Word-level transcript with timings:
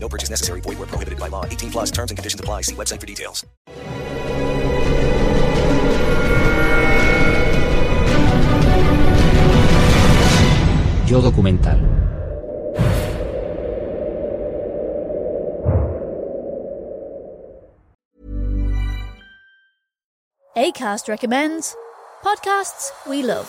No 0.00 0.08
purchase 0.08 0.30
necessary. 0.30 0.60
Void 0.62 0.78
where 0.78 0.86
prohibited 0.86 1.18
by 1.18 1.28
law. 1.28 1.44
18 1.44 1.70
plus 1.70 1.90
terms 1.90 2.10
and 2.10 2.16
conditions 2.16 2.40
apply. 2.40 2.62
See 2.62 2.74
website 2.74 3.00
for 3.00 3.06
details. 3.06 3.44
Yo 11.08 11.22
documental. 11.22 11.80
ACAST 20.54 21.08
recommends 21.08 21.74
podcasts 22.22 22.90
we 23.08 23.22
love. 23.22 23.48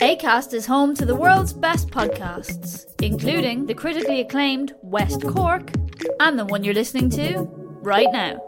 ACAST 0.00 0.52
is 0.52 0.66
home 0.66 0.94
to 0.94 1.06
the 1.06 1.14
world's 1.14 1.52
best 1.52 1.88
podcasts, 1.88 2.84
including 3.00 3.66
the 3.66 3.74
critically 3.74 4.20
acclaimed 4.20 4.74
West 4.82 5.22
Cork 5.26 5.72
and 6.20 6.38
the 6.38 6.44
one 6.44 6.62
you're 6.62 6.74
listening 6.74 7.08
to 7.10 7.48
right 7.82 8.08
now. 8.12 8.38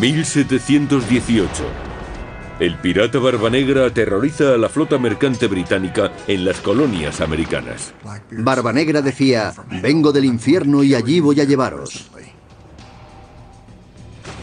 «1718. 0.00 1.90
El 2.60 2.76
pirata 2.76 3.18
Barba 3.18 3.50
Negra 3.50 3.86
aterroriza 3.86 4.54
a 4.54 4.58
la 4.58 4.68
flota 4.68 4.98
mercante 4.98 5.46
británica 5.48 6.12
en 6.26 6.44
las 6.44 6.60
colonias 6.60 7.20
americanas. 7.20 7.92
Barba 8.30 8.72
Negra 8.72 9.02
decía, 9.02 9.52
vengo 9.82 10.12
del 10.12 10.24
infierno 10.26 10.82
y 10.82 10.94
allí 10.94 11.20
voy 11.20 11.40
a 11.40 11.44
llevaros. 11.44 12.10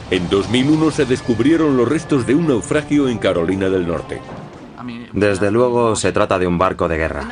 En 0.09 0.29
2001 0.29 0.91
se 0.91 1.05
descubrieron 1.05 1.75
los 1.75 1.87
restos 1.87 2.25
de 2.25 2.33
un 2.33 2.47
naufragio 2.47 3.09
en 3.09 3.17
Carolina 3.17 3.69
del 3.69 3.85
Norte. 3.85 4.21
Desde 5.11 5.51
luego 5.51 5.97
se 5.97 6.13
trata 6.13 6.39
de 6.39 6.47
un 6.47 6.57
barco 6.57 6.87
de 6.87 6.97
guerra. 6.97 7.27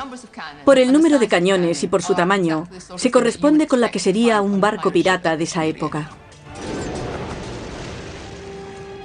Por 0.65 0.77
el 0.77 0.91
número 0.91 1.17
de 1.17 1.29
cañones 1.29 1.83
y 1.83 1.87
por 1.87 2.01
su 2.01 2.15
tamaño, 2.15 2.67
se 2.97 3.11
corresponde 3.11 3.67
con 3.67 3.79
la 3.79 3.91
que 3.91 3.99
sería 3.99 4.41
un 4.41 4.59
barco 4.59 4.91
pirata 4.91 5.37
de 5.37 5.45
esa 5.45 5.65
época. 5.65 6.09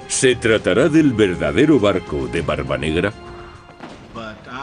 ¿Se 0.08 0.34
tratará 0.34 0.89
del 0.89 1.12
verdadero 1.12 1.78
barco 1.78 2.27
de 2.27 2.42
Barba 2.42 2.77
Negra? 2.77 3.12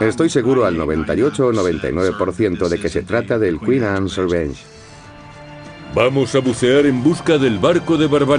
Estoy 0.00 0.28
seguro 0.28 0.66
al 0.66 0.76
98 0.76 1.46
o 1.46 1.52
99% 1.52 2.68
de 2.68 2.78
que 2.78 2.90
se 2.90 3.02
trata 3.02 3.38
del 3.38 3.58
Queen 3.58 3.84
Anne's 3.84 4.16
Revenge. 4.16 4.62
Vamos 5.94 6.34
a 6.34 6.40
bucear 6.40 6.84
en 6.84 7.02
busca 7.02 7.38
del 7.38 7.58
barco 7.58 7.96
de 7.96 8.06
Barba 8.06 8.36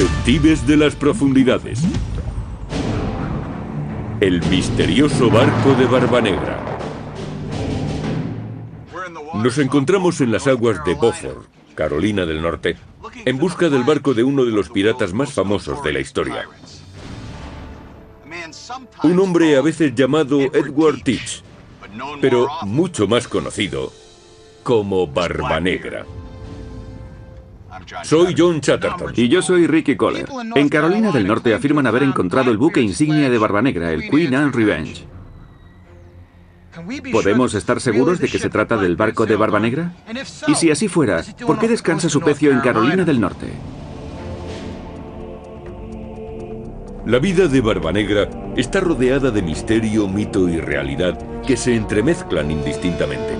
Detectives 0.00 0.66
de 0.66 0.78
las 0.78 0.96
profundidades. 0.96 1.82
El 4.18 4.42
misterioso 4.46 5.30
barco 5.30 5.74
de 5.74 5.84
Barba 5.84 6.22
Negra. 6.22 6.78
Nos 9.34 9.58
encontramos 9.58 10.22
en 10.22 10.32
las 10.32 10.46
aguas 10.46 10.82
de 10.86 10.94
Beaufort, 10.94 11.44
Carolina 11.74 12.24
del 12.24 12.40
Norte, 12.40 12.78
en 13.26 13.36
busca 13.36 13.68
del 13.68 13.84
barco 13.84 14.14
de 14.14 14.22
uno 14.22 14.46
de 14.46 14.52
los 14.52 14.70
piratas 14.70 15.12
más 15.12 15.34
famosos 15.34 15.82
de 15.82 15.92
la 15.92 16.00
historia. 16.00 16.48
Un 19.02 19.18
hombre 19.18 19.54
a 19.58 19.60
veces 19.60 19.94
llamado 19.94 20.40
Edward 20.40 21.02
Teach, 21.02 21.42
pero 22.22 22.48
mucho 22.62 23.06
más 23.06 23.28
conocido 23.28 23.92
como 24.62 25.06
Barba 25.06 25.60
Negra. 25.60 26.06
Soy 28.02 28.34
John 28.36 28.60
Chatterton. 28.60 29.12
Y 29.16 29.28
yo 29.28 29.42
soy 29.42 29.66
Ricky 29.66 29.96
Kohler. 29.96 30.28
En 30.54 30.68
Carolina 30.68 31.10
del 31.10 31.26
Norte 31.26 31.54
afirman 31.54 31.86
haber 31.86 32.02
encontrado 32.02 32.50
el 32.50 32.58
buque 32.58 32.80
insignia 32.80 33.30
de 33.30 33.38
Barba 33.38 33.62
Negra, 33.62 33.92
el 33.92 34.08
Queen 34.08 34.34
Anne 34.34 34.52
Revenge. 34.52 35.06
¿Podemos 37.12 37.54
estar 37.54 37.80
seguros 37.80 38.20
de 38.20 38.28
que 38.28 38.38
se 38.38 38.48
trata 38.48 38.76
del 38.76 38.96
barco 38.96 39.26
de 39.26 39.36
Barba 39.36 39.58
Negra? 39.58 39.92
Y 40.46 40.54
si 40.54 40.70
así 40.70 40.88
fuera, 40.88 41.22
¿por 41.46 41.58
qué 41.58 41.68
descansa 41.68 42.08
su 42.08 42.20
pecio 42.20 42.52
en 42.52 42.60
Carolina 42.60 43.04
del 43.04 43.20
Norte? 43.20 43.48
La 47.06 47.18
vida 47.18 47.48
de 47.48 47.60
Barba 47.60 47.92
Negra 47.92 48.28
está 48.56 48.80
rodeada 48.80 49.30
de 49.30 49.42
misterio, 49.42 50.06
mito 50.06 50.48
y 50.48 50.58
realidad 50.58 51.18
que 51.42 51.56
se 51.56 51.74
entremezclan 51.74 52.50
indistintamente. 52.50 53.38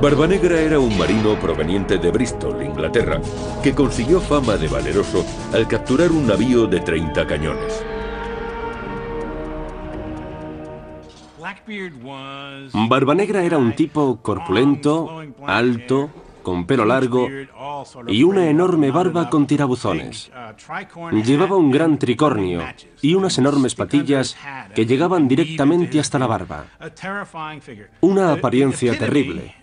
Barba 0.00 0.28
Negra 0.28 0.60
era 0.60 0.78
un 0.78 0.96
marino 0.96 1.34
proveniente 1.40 1.98
de 1.98 2.12
Bristol, 2.12 2.62
Inglaterra, 2.62 3.20
que 3.64 3.74
consiguió 3.74 4.20
fama 4.20 4.56
de 4.56 4.68
valeroso 4.68 5.26
al 5.52 5.66
capturar 5.66 6.12
un 6.12 6.24
navío 6.24 6.68
de 6.68 6.78
30 6.78 7.26
cañones. 7.26 7.84
Barba 12.88 13.14
Negra 13.16 13.42
era 13.42 13.58
un 13.58 13.74
tipo 13.74 14.20
corpulento, 14.22 15.20
alto, 15.44 16.10
con 16.44 16.64
pelo 16.64 16.84
largo 16.84 17.28
y 18.06 18.22
una 18.22 18.48
enorme 18.48 18.92
barba 18.92 19.28
con 19.28 19.48
tirabuzones. 19.48 20.30
Llevaba 21.24 21.56
un 21.56 21.72
gran 21.72 21.98
tricornio 21.98 22.62
y 23.02 23.14
unas 23.14 23.36
enormes 23.38 23.74
patillas 23.74 24.36
que 24.76 24.86
llegaban 24.86 25.26
directamente 25.26 25.98
hasta 25.98 26.20
la 26.20 26.28
barba. 26.28 26.66
Una 28.00 28.32
apariencia 28.32 28.96
terrible. 28.96 29.58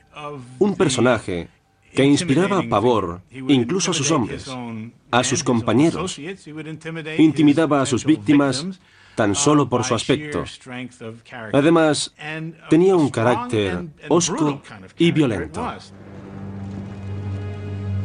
Un 0.60 0.76
personaje 0.76 1.48
que 1.94 2.04
inspiraba 2.04 2.62
pavor 2.64 3.22
incluso 3.32 3.92
a 3.92 3.94
sus 3.94 4.12
hombres, 4.12 4.50
a 5.12 5.24
sus 5.24 5.44
compañeros. 5.44 6.20
Intimidaba 7.18 7.82
a 7.82 7.86
sus 7.86 8.06
víctimas 8.06 8.66
tan 9.16 9.34
solo 9.34 9.68
por 9.70 9.84
su 9.84 9.96
aspecto. 9.96 10.44
Además, 11.54 12.14
tenía 12.70 12.96
un 12.96 13.10
carácter 13.10 13.86
hosco 14.10 14.62
y 14.98 15.12
violento. 15.12 15.66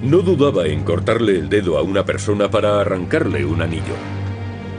No 0.02 0.18
dudaba 0.18 0.66
en 0.66 0.82
cortarle 0.82 1.38
el 1.38 1.50
dedo 1.50 1.76
a 1.76 1.82
una 1.82 2.04
persona 2.06 2.50
para 2.50 2.80
arrancarle 2.80 3.44
un 3.44 3.60
anillo. 3.60 3.94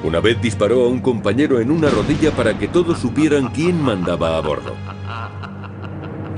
Una 0.04 0.20
vez 0.20 0.42
disparó 0.42 0.86
a 0.86 0.88
un 0.88 1.00
compañero 1.00 1.60
en 1.60 1.70
una 1.70 1.90
rodilla 1.92 2.32
para 2.32 2.58
que 2.58 2.68
todos 2.68 2.98
supieran 2.98 3.50
quién 3.50 3.80
mandaba 3.84 4.36
a 4.36 4.42
bordo. 4.42 4.76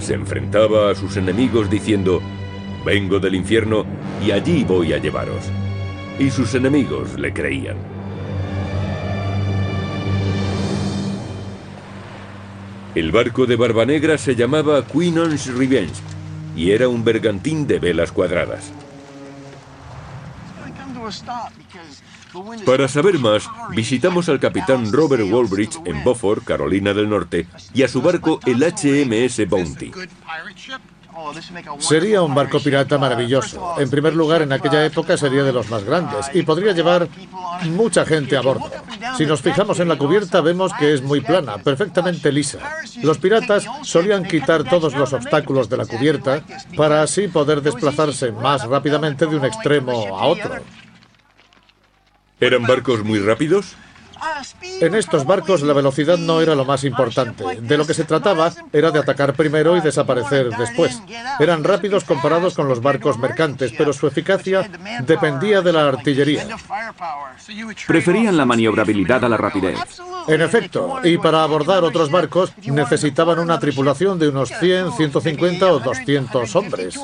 Se 0.03 0.15
enfrentaba 0.15 0.91
a 0.91 0.95
sus 0.95 1.15
enemigos 1.15 1.69
diciendo, 1.69 2.21
vengo 2.85 3.21
del 3.21 3.35
infierno 3.35 3.85
y 4.21 4.31
allí 4.31 4.65
voy 4.65 4.91
a 4.91 4.97
llevaros. 4.97 5.45
Y 6.19 6.29
sus 6.29 6.53
enemigos 6.55 7.17
le 7.17 7.31
creían. 7.31 7.77
El 12.93 13.13
barco 13.13 13.45
de 13.45 13.55
Barba 13.55 13.85
Negra 13.85 14.17
se 14.17 14.35
llamaba 14.35 14.85
Queen 14.85 15.19
Anne's 15.19 15.47
Revenge 15.47 16.01
y 16.53 16.71
era 16.71 16.89
un 16.89 17.05
bergantín 17.05 17.65
de 17.65 17.79
velas 17.79 18.11
cuadradas. 18.11 18.73
Para 22.65 22.87
saber 22.87 23.19
más, 23.19 23.49
visitamos 23.71 24.29
al 24.29 24.39
capitán 24.39 24.91
Robert 24.91 25.23
Walbridge 25.29 25.79
en 25.85 26.03
Beaufort, 26.03 26.43
Carolina 26.43 26.93
del 26.93 27.09
Norte, 27.09 27.47
y 27.73 27.83
a 27.83 27.87
su 27.87 28.01
barco 28.01 28.39
el 28.45 28.63
HMS 28.63 29.47
Bounty. 29.47 29.91
Sería 31.77 32.23
un 32.23 32.33
barco 32.33 32.59
pirata 32.59 32.97
maravilloso. 32.97 33.75
En 33.79 33.89
primer 33.89 34.15
lugar, 34.15 34.41
en 34.41 34.51
aquella 34.51 34.83
época 34.83 35.15
sería 35.15 35.43
de 35.43 35.53
los 35.53 35.69
más 35.69 35.83
grandes 35.83 36.29
y 36.33 36.41
podría 36.41 36.73
llevar 36.73 37.07
mucha 37.65 38.05
gente 38.05 38.35
a 38.35 38.41
bordo. 38.41 38.69
Si 39.17 39.25
nos 39.25 39.41
fijamos 39.41 39.79
en 39.79 39.89
la 39.89 39.97
cubierta 39.97 40.41
vemos 40.41 40.71
que 40.73 40.93
es 40.93 41.03
muy 41.03 41.21
plana, 41.21 41.59
perfectamente 41.59 42.31
lisa. 42.31 42.59
Los 43.03 43.19
piratas 43.19 43.65
solían 43.83 44.23
quitar 44.23 44.63
todos 44.63 44.95
los 44.95 45.13
obstáculos 45.13 45.69
de 45.69 45.77
la 45.77 45.85
cubierta 45.85 46.41
para 46.75 47.03
así 47.03 47.27
poder 47.27 47.61
desplazarse 47.61 48.31
más 48.31 48.67
rápidamente 48.67 49.27
de 49.27 49.35
un 49.35 49.45
extremo 49.45 50.17
a 50.17 50.25
otro. 50.25 50.61
¿Eran 52.43 52.63
barcos 52.63 53.03
muy 53.05 53.19
rápidos? 53.19 53.75
En 54.81 54.95
estos 54.95 55.25
barcos 55.25 55.61
la 55.61 55.73
velocidad 55.73 56.17
no 56.17 56.41
era 56.41 56.55
lo 56.55 56.65
más 56.65 56.83
importante. 56.83 57.43
De 57.61 57.77
lo 57.77 57.87
que 57.87 57.93
se 57.93 58.03
trataba 58.03 58.51
era 58.71 58.91
de 58.91 58.99
atacar 58.99 59.33
primero 59.33 59.77
y 59.77 59.81
desaparecer 59.81 60.49
después. 60.57 61.01
Eran 61.39 61.63
rápidos 61.63 62.03
comparados 62.03 62.53
con 62.55 62.67
los 62.67 62.81
barcos 62.81 63.17
mercantes, 63.17 63.73
pero 63.77 63.93
su 63.93 64.07
eficacia 64.07 64.69
dependía 65.05 65.61
de 65.61 65.73
la 65.73 65.87
artillería. 65.87 66.45
Preferían 67.87 68.35
la 68.35 68.45
maniobrabilidad 68.45 69.23
a 69.23 69.29
la 69.29 69.37
rapidez. 69.37 69.79
En 70.27 70.41
efecto, 70.41 70.99
y 71.03 71.17
para 71.17 71.43
abordar 71.43 71.83
otros 71.83 72.11
barcos 72.11 72.53
necesitaban 72.65 73.39
una 73.39 73.59
tripulación 73.59 74.19
de 74.19 74.29
unos 74.29 74.49
100, 74.49 74.93
150 74.93 75.71
o 75.71 75.79
200 75.79 76.55
hombres. 76.55 76.99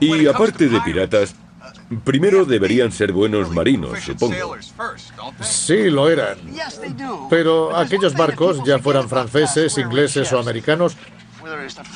Y 0.00 0.26
aparte 0.26 0.68
de 0.68 0.80
piratas, 0.80 1.34
primero 2.04 2.44
deberían 2.44 2.92
ser 2.92 3.12
buenos 3.12 3.50
marinos, 3.50 4.00
supongo. 4.00 4.56
Sí, 5.40 5.90
lo 5.90 6.08
eran. 6.08 6.38
Pero 7.28 7.76
aquellos 7.76 8.14
barcos, 8.14 8.62
ya 8.64 8.78
fueran 8.78 9.08
franceses, 9.08 9.76
ingleses 9.78 10.32
o 10.32 10.38
americanos, 10.38 10.96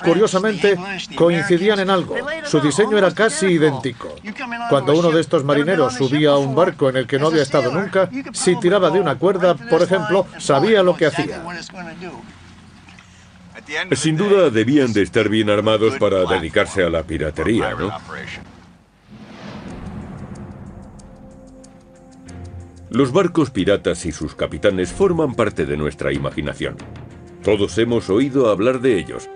Curiosamente, 0.03 0.77
coincidían 1.15 1.81
en 1.81 1.91
algo. 1.91 2.17
Su 2.45 2.61
diseño 2.61 2.99
era 2.99 3.13
casi 3.13 3.47
idéntico. 3.47 4.15
Cuando 4.69 4.99
uno 4.99 5.11
de 5.11 5.21
estos 5.21 5.45
marineros 5.45 5.95
subía 5.95 6.31
a 6.31 6.39
un 6.39 6.55
barco 6.55 6.89
en 6.89 6.97
el 6.97 7.07
que 7.07 7.19
no 7.19 7.29
había 7.29 7.43
estado 7.43 7.71
nunca, 7.73 8.09
si 8.33 8.57
tiraba 8.57 8.91
de 8.91 9.01
una 9.01 9.17
cuerda, 9.17 9.55
por 9.55 9.83
ejemplo, 9.83 10.27
sabía 10.39 10.83
lo 10.83 10.97
que 10.97 11.07
hacía. 11.07 11.43
Sin 13.93 14.17
duda 14.17 14.51
debían 14.51 14.93
de 14.93 15.03
estar 15.03 15.29
bien 15.29 15.51
armados 15.51 15.95
para 15.99 16.25
dedicarse 16.25 16.83
a 16.83 16.91
la 16.91 17.03
piratería, 17.03 17.75
¿no? 17.75 17.91
Los 22.91 23.13
barcos 23.13 23.51
piratas 23.51 24.07
y 24.07 24.13
sus 24.13 24.35
capitanes 24.35 24.93
forman 24.93 25.35
parte 25.35 25.67
de 25.67 25.77
nuestra 25.77 26.13
imaginación. 26.13 26.77
Todos 27.43 27.77
hemos 27.79 28.09
oído 28.09 28.51
hablar 28.51 28.81
de 28.81 28.99
ellos. 28.99 29.29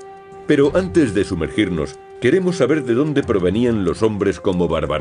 Pero 0.46 0.72
antes 0.74 1.12
de 1.12 1.24
sumergirnos, 1.24 1.98
queremos 2.20 2.56
saber 2.56 2.84
de 2.84 2.94
dónde 2.94 3.22
provenían 3.22 3.84
los 3.84 4.02
hombres 4.02 4.40
como 4.40 4.68
Barba 4.68 4.98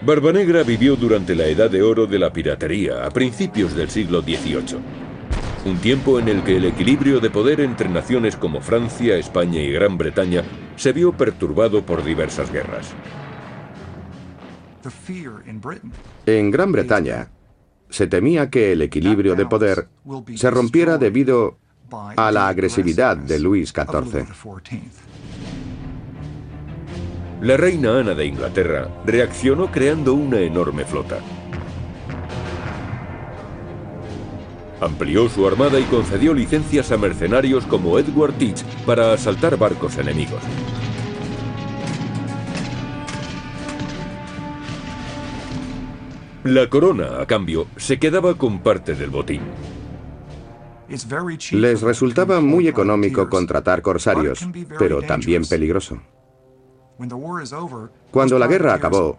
Barbanegra 0.00 0.62
vivió 0.62 0.94
durante 0.94 1.34
la 1.34 1.46
Edad 1.46 1.70
de 1.70 1.82
Oro 1.82 2.06
de 2.06 2.20
la 2.20 2.32
piratería, 2.32 3.04
a 3.04 3.10
principios 3.10 3.74
del 3.74 3.90
siglo 3.90 4.22
XVIII. 4.22 4.78
Un 5.64 5.78
tiempo 5.78 6.20
en 6.20 6.28
el 6.28 6.44
que 6.44 6.56
el 6.56 6.66
equilibrio 6.66 7.18
de 7.18 7.30
poder 7.30 7.60
entre 7.60 7.88
naciones 7.88 8.36
como 8.36 8.60
Francia, 8.60 9.16
España 9.16 9.60
y 9.60 9.72
Gran 9.72 9.98
Bretaña 9.98 10.44
se 10.76 10.92
vio 10.92 11.12
perturbado 11.12 11.84
por 11.84 12.04
diversas 12.04 12.52
guerras. 12.52 12.94
En 16.26 16.50
Gran 16.52 16.70
Bretaña, 16.70 17.30
se 17.90 18.06
temía 18.06 18.50
que 18.50 18.72
el 18.72 18.82
equilibrio 18.82 19.34
de 19.34 19.46
poder 19.46 19.88
se 20.36 20.50
rompiera 20.50 20.96
debido 20.96 21.58
a 21.90 22.30
la 22.30 22.48
agresividad 22.48 23.16
de 23.16 23.40
Luis 23.40 23.70
XIV. 23.70 24.26
La 27.40 27.56
reina 27.56 28.00
Ana 28.00 28.14
de 28.14 28.26
Inglaterra 28.26 28.88
reaccionó 29.06 29.70
creando 29.70 30.12
una 30.12 30.40
enorme 30.40 30.84
flota. 30.84 31.20
Amplió 34.80 35.28
su 35.28 35.46
armada 35.46 35.78
y 35.78 35.84
concedió 35.84 36.34
licencias 36.34 36.90
a 36.90 36.96
mercenarios 36.96 37.64
como 37.64 37.96
Edward 37.96 38.32
Teach 38.34 38.64
para 38.84 39.12
asaltar 39.12 39.56
barcos 39.56 39.98
enemigos. 39.98 40.42
La 46.42 46.68
corona, 46.68 47.20
a 47.20 47.26
cambio, 47.26 47.68
se 47.76 48.00
quedaba 48.00 48.34
con 48.36 48.60
parte 48.60 48.96
del 48.96 49.10
botín. 49.10 49.42
Les 51.52 51.82
resultaba 51.82 52.40
muy 52.40 52.66
económico 52.66 53.28
contratar 53.28 53.80
corsarios, 53.82 54.48
pero 54.76 55.02
también 55.02 55.44
peligroso. 55.44 56.00
Cuando 58.10 58.38
la 58.38 58.46
guerra 58.46 58.74
acabó, 58.74 59.18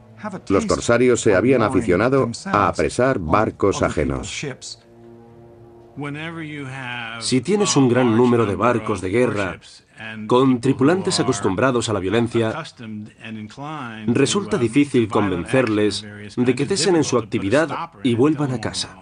los 0.49 0.65
corsarios 0.65 1.21
se 1.21 1.35
habían 1.35 1.61
aficionado 1.61 2.29
a 2.45 2.67
apresar 2.67 3.19
barcos 3.19 3.81
ajenos. 3.81 4.45
Si 7.19 7.41
tienes 7.41 7.75
un 7.75 7.89
gran 7.89 8.15
número 8.15 8.45
de 8.45 8.55
barcos 8.55 9.01
de 9.01 9.09
guerra 9.09 9.59
con 10.27 10.61
tripulantes 10.61 11.19
acostumbrados 11.19 11.89
a 11.89 11.93
la 11.93 11.99
violencia, 11.99 12.63
resulta 14.07 14.57
difícil 14.57 15.07
convencerles 15.07 16.05
de 16.35 16.55
que 16.55 16.65
cesen 16.65 16.95
en 16.95 17.03
su 17.03 17.17
actividad 17.17 17.91
y 18.03 18.15
vuelvan 18.15 18.51
a 18.51 18.61
casa. 18.61 18.95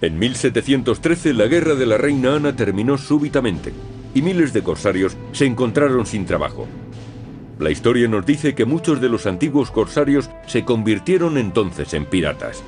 En 0.00 0.18
1713 0.18 1.34
la 1.34 1.46
guerra 1.46 1.74
de 1.74 1.86
la 1.86 1.96
reina 1.96 2.34
Ana 2.34 2.54
terminó 2.54 2.98
súbitamente 2.98 3.72
y 4.14 4.22
miles 4.22 4.52
de 4.52 4.62
corsarios 4.62 5.16
se 5.32 5.44
encontraron 5.44 6.06
sin 6.06 6.24
trabajo. 6.24 6.66
La 7.58 7.70
historia 7.70 8.08
nos 8.08 8.24
dice 8.24 8.54
que 8.54 8.64
muchos 8.64 9.00
de 9.00 9.08
los 9.08 9.26
antiguos 9.26 9.70
corsarios 9.70 10.30
se 10.46 10.64
convirtieron 10.64 11.38
entonces 11.38 11.94
en 11.94 12.06
piratas. 12.06 12.62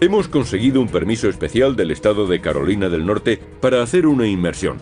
Hemos 0.00 0.26
conseguido 0.26 0.80
un 0.80 0.88
permiso 0.88 1.28
especial 1.28 1.76
del 1.76 1.92
estado 1.92 2.26
de 2.26 2.40
Carolina 2.40 2.88
del 2.88 3.06
Norte 3.06 3.40
para 3.60 3.84
hacer 3.84 4.08
una 4.08 4.26
inmersión. 4.26 4.78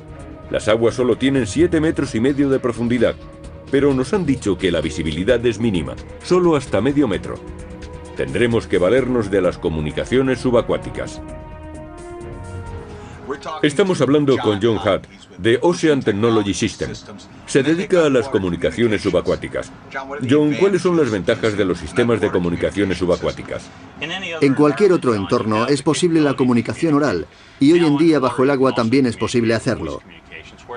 Las 0.50 0.66
aguas 0.66 0.94
solo 0.94 1.16
tienen 1.16 1.46
7 1.46 1.78
metros 1.78 2.14
y 2.14 2.20
medio 2.20 2.48
de 2.48 2.58
profundidad, 2.58 3.16
pero 3.70 3.94
nos 3.94 4.12
han 4.12 4.26
dicho 4.26 4.58
que 4.58 4.70
la 4.70 4.80
visibilidad 4.80 5.44
es 5.44 5.58
mínima, 5.58 5.94
solo 6.22 6.56
hasta 6.56 6.80
medio 6.80 7.08
metro. 7.08 7.36
Tendremos 8.16 8.66
que 8.66 8.78
valernos 8.78 9.30
de 9.30 9.40
las 9.40 9.58
comunicaciones 9.58 10.40
subacuáticas. 10.40 11.20
Estamos 13.62 14.00
hablando 14.00 14.36
con 14.38 14.60
John 14.60 14.76
Hutt, 14.76 15.06
de 15.38 15.58
Ocean 15.62 16.02
Technology 16.02 16.52
Systems. 16.52 17.06
Se 17.46 17.62
dedica 17.62 18.04
a 18.04 18.10
las 18.10 18.28
comunicaciones 18.28 19.02
subacuáticas. 19.02 19.72
John, 20.28 20.54
¿cuáles 20.54 20.82
son 20.82 20.96
las 20.96 21.10
ventajas 21.10 21.56
de 21.56 21.64
los 21.64 21.78
sistemas 21.78 22.20
de 22.20 22.30
comunicaciones 22.30 22.98
subacuáticas? 22.98 23.70
En 24.40 24.54
cualquier 24.54 24.92
otro 24.92 25.14
entorno 25.14 25.66
es 25.68 25.82
posible 25.82 26.20
la 26.20 26.34
comunicación 26.34 26.94
oral, 26.94 27.26
y 27.60 27.72
hoy 27.72 27.84
en 27.84 27.96
día 27.96 28.18
bajo 28.18 28.42
el 28.42 28.50
agua 28.50 28.74
también 28.74 29.06
es 29.06 29.16
posible 29.16 29.54
hacerlo. 29.54 30.02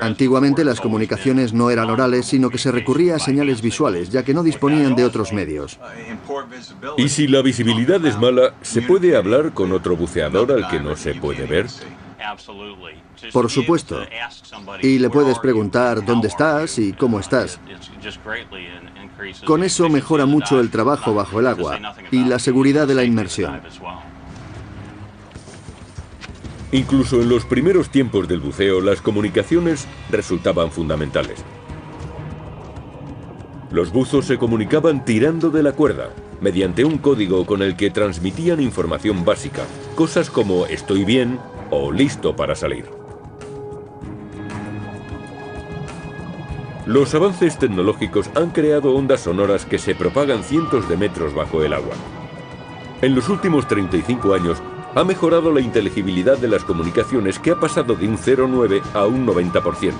Antiguamente 0.02 0.64
las 0.64 0.82
comunicaciones 0.82 1.54
no 1.54 1.70
eran 1.70 1.90
orales, 1.90 2.26
sino 2.26 2.50
que 2.50 2.58
se 2.58 2.72
recurría 2.72 3.16
a 3.16 3.20
señales 3.20 3.62
visuales, 3.62 4.10
ya 4.10 4.24
que 4.24 4.34
no 4.34 4.44
disponían 4.44 4.96
de 4.96 5.06
otros 5.06 5.34
medios. 5.34 5.80
¿Y 6.98 7.10
si 7.10 7.28
la 7.28 7.42
visibilidad 7.42 8.04
es 8.06 8.18
mala, 8.18 8.54
se 8.62 8.82
puede 8.82 9.16
hablar 9.16 9.54
con 9.54 9.72
otro 9.72 9.96
buceador 9.96 10.52
al 10.52 10.68
que 10.70 10.80
no 10.80 10.96
se 10.96 11.14
puede 11.16 11.46
ver? 11.46 11.68
Por 13.32 13.50
supuesto. 13.50 14.02
Y 14.82 15.00
le 15.00 15.10
puedes 15.10 15.40
preguntar 15.40 16.04
dónde 16.06 16.28
estás 16.28 16.80
y 16.80 16.94
cómo 16.94 17.20
estás. 17.20 17.60
Con 19.46 19.64
eso 19.64 19.90
mejora 19.90 20.26
mucho 20.26 20.60
el 20.60 20.70
trabajo 20.70 21.14
bajo 21.14 21.40
el 21.40 21.48
agua 21.48 21.80
y 22.12 22.26
la 22.26 22.40
seguridad 22.40 22.88
de 22.88 22.96
la 22.96 23.04
inmersión. 23.04 23.62
Incluso 26.74 27.22
en 27.22 27.30
los 27.30 27.46
primeros 27.46 27.90
tiempos 27.90 28.28
del 28.28 28.40
buceo, 28.40 28.82
las 28.82 29.00
comunicaciones 29.00 29.88
resultaban 30.10 30.72
fundamentales. 30.72 31.46
Los 33.70 33.92
buzos 33.92 34.26
se 34.26 34.40
comunicaban 34.40 35.06
tirando 35.06 35.52
de 35.52 35.62
la 35.62 35.74
cuerda, 35.74 36.10
mediante 36.42 36.84
un 36.84 36.98
código 36.98 37.46
con 37.46 37.62
el 37.62 37.76
que 37.76 37.92
transmitían 37.92 38.60
información 38.60 39.24
básica, 39.24 39.66
cosas 39.94 40.32
como 40.32 40.66
estoy 40.66 41.06
bien 41.06 41.40
o 41.70 41.92
listo 41.92 42.36
para 42.36 42.56
salir. 42.56 42.86
Los 46.88 47.14
avances 47.14 47.60
tecnológicos 47.60 48.32
han 48.34 48.50
creado 48.50 48.96
ondas 48.96 49.22
sonoras 49.22 49.68
que 49.68 49.78
se 49.78 49.94
propagan 49.94 50.44
cientos 50.44 50.90
de 50.90 50.98
metros 50.98 51.36
bajo 51.36 51.62
el 51.62 51.74
agua. 51.74 51.94
En 53.04 53.14
los 53.14 53.30
últimos 53.30 53.68
35 53.68 54.34
años, 54.34 54.64
ha 54.96 55.04
mejorado 55.04 55.52
la 55.52 55.62
inteligibilidad 55.62 56.38
de 56.38 56.48
las 56.48 56.64
comunicaciones 56.64 57.40
que 57.40 57.52
ha 57.52 57.60
pasado 57.60 57.96
de 57.96 58.08
un 58.08 58.18
0,9 58.18 58.82
a 58.94 59.06
un 59.06 59.26
90%. 59.26 59.94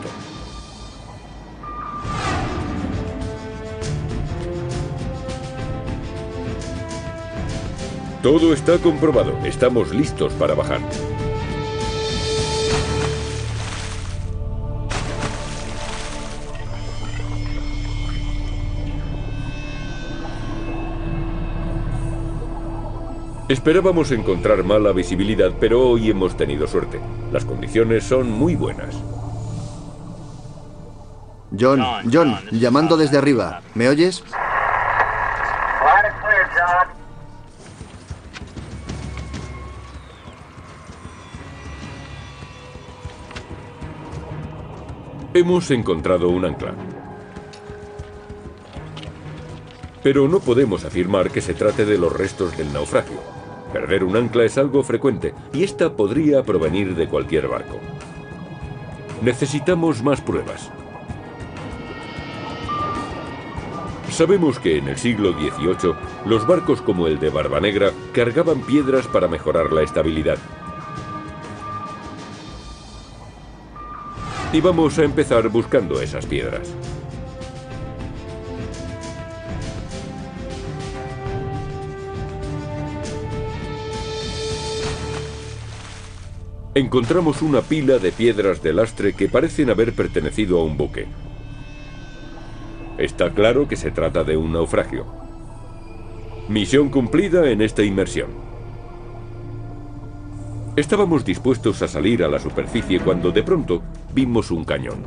Todo 8.22 8.54
está 8.54 8.78
comprobado. 8.78 9.38
Estamos 9.44 9.94
listos 9.94 10.32
para 10.34 10.54
bajar. 10.54 10.80
Esperábamos 23.54 24.10
encontrar 24.10 24.64
mala 24.64 24.92
visibilidad, 24.94 25.52
pero 25.60 25.88
hoy 25.88 26.10
hemos 26.10 26.36
tenido 26.36 26.66
suerte. 26.66 27.00
Las 27.32 27.46
condiciones 27.46 28.04
son 28.04 28.32
muy 28.32 28.56
buenas. 28.56 28.96
John, 31.58 31.86
John, 32.12 32.36
llamando 32.50 32.98
desde 32.98 33.20
arriba. 33.20 33.62
¿Me 33.76 33.90
oyes? 33.90 34.24
Hemos 45.36 45.70
encontrado 45.70 46.30
un 46.30 46.46
ancla. 46.46 46.74
Pero 50.02 50.28
no 50.28 50.40
podemos 50.40 50.86
afirmar 50.86 51.30
que 51.30 51.42
se 51.42 51.54
trate 51.54 51.86
de 51.86 52.00
los 52.00 52.12
restos 52.12 52.58
del 52.58 52.74
naufragio. 52.74 53.33
Perder 53.74 54.04
un 54.04 54.16
ancla 54.16 54.44
es 54.44 54.60
algo 54.60 54.84
frecuente 54.84 55.34
y 55.52 55.64
esta 55.64 55.96
podría 55.96 56.44
provenir 56.44 56.96
de 56.96 57.08
cualquier 57.08 57.48
barco. 57.48 57.80
Necesitamos 59.24 60.04
más 60.04 60.22
pruebas. 60.22 60.72
Sabemos 64.12 64.60
que 64.60 64.78
en 64.78 64.90
el 64.90 64.98
siglo 64.98 65.34
XVIII 65.34 65.96
los 66.28 66.46
barcos 66.46 66.84
como 66.84 67.08
el 67.08 67.20
de 67.20 67.32
Barbanegra 67.32 67.92
cargaban 68.14 68.62
piedras 68.62 69.08
para 69.08 69.28
mejorar 69.28 69.74
la 69.74 69.82
estabilidad. 69.82 70.38
Y 74.52 74.62
vamos 74.62 75.00
a 75.00 75.04
empezar 75.04 75.50
buscando 75.50 76.00
esas 76.00 76.28
piedras. 76.28 76.76
Encontramos 86.76 87.44
una 87.44 87.62
pila 87.62 88.00
de 88.00 88.12
piedras 88.12 88.64
de 88.64 88.74
lastre 88.74 89.14
que 89.14 89.30
parecen 89.30 89.70
haber 89.70 89.94
pertenecido 89.94 90.60
a 90.60 90.64
un 90.64 90.76
buque. 90.76 91.06
Está 92.98 93.30
claro 93.30 93.68
que 93.68 93.76
se 93.76 93.92
trata 93.92 94.24
de 94.24 94.38
un 94.38 94.54
naufragio. 94.54 95.06
Misión 96.50 96.90
cumplida 96.90 97.48
en 97.52 97.62
esta 97.62 97.84
inmersión. 97.84 98.32
Estábamos 100.76 101.24
dispuestos 101.24 101.80
a 101.84 101.88
salir 101.88 102.24
a 102.24 102.28
la 102.28 102.40
superficie 102.40 103.00
cuando 103.00 103.32
de 103.32 103.44
pronto 103.44 103.84
vimos 104.12 104.50
un 104.50 104.66
cañón. 104.66 105.06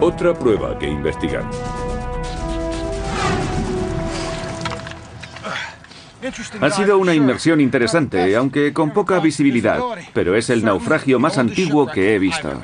Otra 0.00 0.34
prueba 0.34 0.76
que 0.76 0.88
investigar. 0.88 1.44
Ha 6.60 6.70
sido 6.70 6.98
una 6.98 7.14
inmersión 7.14 7.60
interesante, 7.60 8.36
aunque 8.36 8.72
con 8.72 8.92
poca 8.92 9.18
visibilidad, 9.20 9.80
pero 10.12 10.36
es 10.36 10.50
el 10.50 10.64
naufragio 10.64 11.18
más 11.18 11.38
antiguo 11.38 11.86
que 11.86 12.14
he 12.14 12.18
visto. 12.18 12.60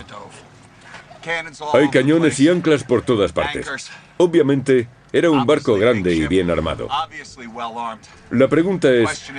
Hay 1.73 1.89
cañones 1.91 2.39
y 2.41 2.49
anclas 2.49 2.85
por 2.85 3.03
todas 3.03 3.33
partes. 3.33 3.91
Obviamente, 4.19 4.89
era 5.13 5.31
un 5.31 5.47
barco 5.47 5.75
grande 5.75 6.15
y 6.15 6.27
bien 6.27 6.51
armado. 6.51 6.89
La 8.31 8.49
pregunta 8.49 8.91
es, 8.91 9.31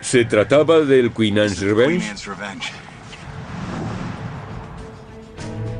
¿se 0.00 0.24
trataba 0.24 0.80
del 0.80 1.12
Queen 1.12 1.38
Anne's 1.38 1.60
Revenge? 1.60 2.14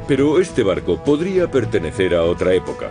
Pero 0.07 0.41
este 0.41 0.63
barco 0.63 1.03
podría 1.03 1.51
pertenecer 1.51 2.15
a 2.15 2.23
otra 2.25 2.53
época. 2.53 2.91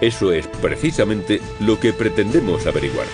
Eso 0.00 0.32
es 0.32 0.46
precisamente 0.46 1.40
lo 1.60 1.78
que 1.78 1.92
pretendemos 1.92 2.66
averiguar. 2.66 3.06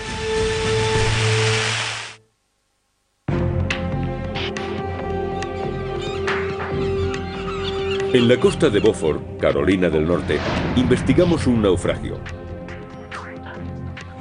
En 8.15 8.29
la 8.29 8.39
costa 8.39 8.69
de 8.69 8.79
Beaufort, 8.79 9.41
Carolina 9.41 9.89
del 9.89 10.07
Norte, 10.07 10.39
investigamos 10.77 11.47
un 11.47 11.61
naufragio. 11.61 12.17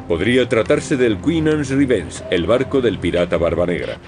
Podría 0.09 0.49
tratarse 0.49 0.97
del 0.97 1.19
Queen 1.19 1.47
Anne's 1.47 1.71
Revenge, 1.71 2.25
el 2.33 2.45
barco 2.45 2.81
del 2.81 2.99
pirata 2.99 3.37
Barba 3.37 3.67
Negra. 3.67 3.99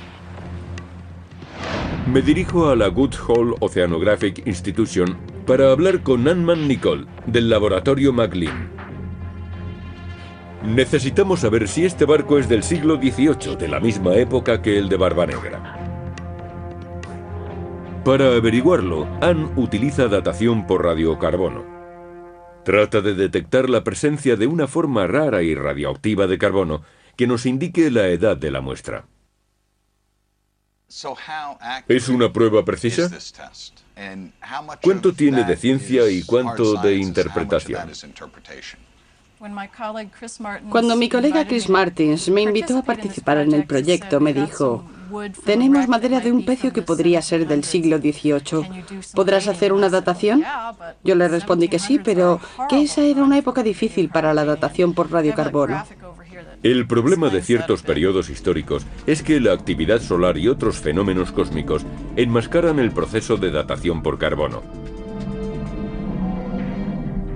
Me 2.13 2.21
dirijo 2.21 2.69
a 2.69 2.75
la 2.75 2.89
Goodhall 2.89 3.55
Oceanographic 3.61 4.45
Institution 4.45 5.17
para 5.47 5.71
hablar 5.71 6.03
con 6.03 6.27
Anman 6.27 6.67
Nicole, 6.67 7.07
del 7.27 7.49
laboratorio 7.49 8.13
McLean. 8.13 8.69
Necesitamos 10.65 11.39
saber 11.39 11.69
si 11.69 11.85
este 11.85 12.07
barco 12.07 12.39
es 12.41 12.49
del 12.49 12.65
siglo 12.65 12.97
XVIII, 12.97 13.55
de 13.57 13.69
la 13.69 13.79
misma 13.79 14.17
época 14.17 14.61
que 14.61 14.79
el 14.79 14.89
de 14.89 14.97
Barba 14.97 15.27
Negra. 15.27 15.86
Para 18.07 18.37
averiguarlo, 18.37 19.05
Anne 19.21 19.51
utiliza 19.57 20.07
datación 20.07 20.65
por 20.69 20.85
radiocarbono. 20.85 21.65
Trata 22.65 23.01
de 23.01 23.15
detectar 23.15 23.69
la 23.69 23.83
presencia 23.83 24.37
de 24.37 24.47
una 24.47 24.69
forma 24.69 25.09
rara 25.09 25.43
y 25.43 25.57
radioactiva 25.57 26.29
de 26.29 26.39
carbono 26.39 26.83
que 27.17 27.27
nos 27.27 27.47
indique 27.47 27.91
la 27.91 28.07
edad 28.07 28.37
de 28.37 28.53
la 28.53 28.61
muestra. 28.61 29.07
¿Es 31.89 32.09
una 32.09 32.33
prueba 32.33 32.65
precisa? 32.65 33.11
¿Cuánto 34.85 35.13
tiene 35.13 35.43
de 35.43 35.57
ciencia 35.57 36.09
y 36.09 36.23
cuánto 36.23 36.81
de 36.81 36.99
interpretación? 36.99 37.91
Cuando 40.71 40.95
mi 40.95 41.09
colega 41.09 41.45
Chris 41.45 41.69
Martins 41.69 42.29
me 42.29 42.43
invitó 42.43 42.79
a 42.79 42.83
participar 42.83 43.39
en 43.39 43.53
el 43.53 43.67
proyecto, 43.67 44.21
me 44.21 44.33
dijo, 44.33 44.85
tenemos 45.45 45.89
madera 45.89 46.21
de 46.21 46.33
un 46.33 46.45
pecio 46.45 46.73
que 46.73 46.83
podría 46.83 47.23
ser 47.23 47.47
del 47.47 47.65
siglo 47.65 47.99
XVIII. 47.99 48.85
¿Podrás 49.15 49.49
hacer 49.49 49.73
una 49.73 49.89
datación? 49.89 50.45
Yo 51.05 51.15
le 51.15 51.29
respondí 51.29 51.69
que 51.69 51.79
sí, 51.79 51.99
pero 52.03 52.41
que 52.69 52.83
esa 52.83 53.03
era 53.03 53.23
una 53.23 53.39
época 53.39 53.63
difícil 53.63 54.09
para 54.09 54.35
la 54.35 54.45
datación 54.45 54.95
por 54.95 55.11
radiocarbono. 55.11 55.85
El 56.63 56.87
problema 56.87 57.29
de 57.29 57.43
ciertos 57.43 57.83
periodos 57.83 58.31
históricos 58.31 58.87
es 59.07 59.23
que 59.23 59.41
la 59.41 59.53
actividad 59.53 60.01
solar 60.01 60.37
y 60.39 60.49
otros 60.49 60.79
fenómenos 60.79 61.33
cósmicos 61.33 61.85
enmascaran 62.17 62.79
el 62.79 62.91
proceso 62.91 63.37
de 63.37 63.51
datación 63.51 64.03
por 64.03 64.19
carbono. 64.19 64.63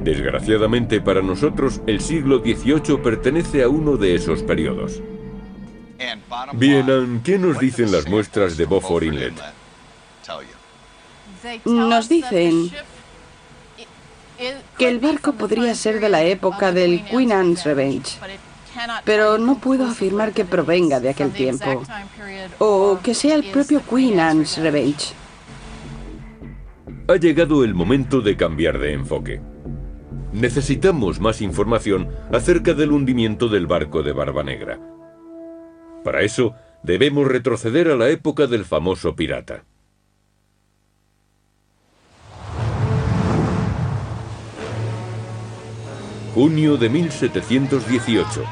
Desgraciadamente 0.02 1.00
para 1.00 1.20
nosotros, 1.20 1.82
el 1.86 2.00
siglo 2.00 2.38
XVIII 2.38 2.98
pertenece 3.02 3.62
a 3.62 3.68
uno 3.68 3.98
de 3.98 4.14
esos 4.14 4.42
periodos. 4.42 5.02
Bien, 6.54 7.20
¿qué 7.22 7.38
nos 7.38 7.58
dicen 7.58 7.92
las 7.92 8.08
muestras 8.08 8.56
de 8.56 8.66
Beaufort 8.66 9.04
Inlet? 9.04 9.34
Nos 11.64 12.08
dicen 12.08 12.70
que 14.78 14.88
el 14.88 14.98
barco 14.98 15.34
podría 15.34 15.74
ser 15.74 16.00
de 16.00 16.08
la 16.08 16.22
época 16.22 16.72
del 16.72 17.04
Queen 17.04 17.32
Anne's 17.32 17.64
Revenge, 17.64 18.18
pero 19.04 19.36
no 19.38 19.58
puedo 19.58 19.86
afirmar 19.86 20.32
que 20.32 20.44
provenga 20.44 21.00
de 21.00 21.10
aquel 21.10 21.32
tiempo, 21.32 21.82
o 22.58 22.98
que 23.02 23.14
sea 23.14 23.34
el 23.34 23.44
propio 23.50 23.82
Queen 23.82 24.20
Anne's 24.20 24.56
Revenge. 24.58 25.12
Ha 27.08 27.16
llegado 27.16 27.64
el 27.64 27.74
momento 27.74 28.20
de 28.20 28.36
cambiar 28.36 28.78
de 28.78 28.92
enfoque. 28.94 29.40
Necesitamos 30.32 31.20
más 31.20 31.42
información 31.42 32.08
acerca 32.32 32.72
del 32.72 32.92
hundimiento 32.92 33.48
del 33.48 33.66
barco 33.66 34.02
de 34.02 34.12
Barba 34.12 34.44
Negra. 34.44 34.78
Para 36.04 36.22
eso, 36.22 36.54
debemos 36.82 37.26
retroceder 37.26 37.88
a 37.88 37.96
la 37.96 38.08
época 38.08 38.46
del 38.46 38.64
famoso 38.64 39.14
pirata. 39.14 39.64
Junio 46.34 46.76
de 46.76 46.88
1718. 46.88 48.44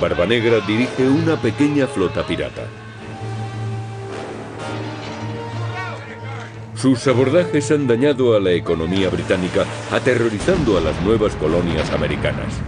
Barbanegra 0.00 0.60
dirige 0.60 1.08
una 1.08 1.40
pequeña 1.40 1.86
flota 1.86 2.26
pirata. 2.26 2.66
Sus 6.74 7.06
abordajes 7.06 7.70
han 7.70 7.86
dañado 7.86 8.34
a 8.34 8.40
la 8.40 8.52
economía 8.52 9.08
británica, 9.10 9.64
aterrorizando 9.90 10.78
a 10.78 10.80
las 10.80 11.00
nuevas 11.02 11.36
colonias 11.36 11.92
americanas. 11.92 12.60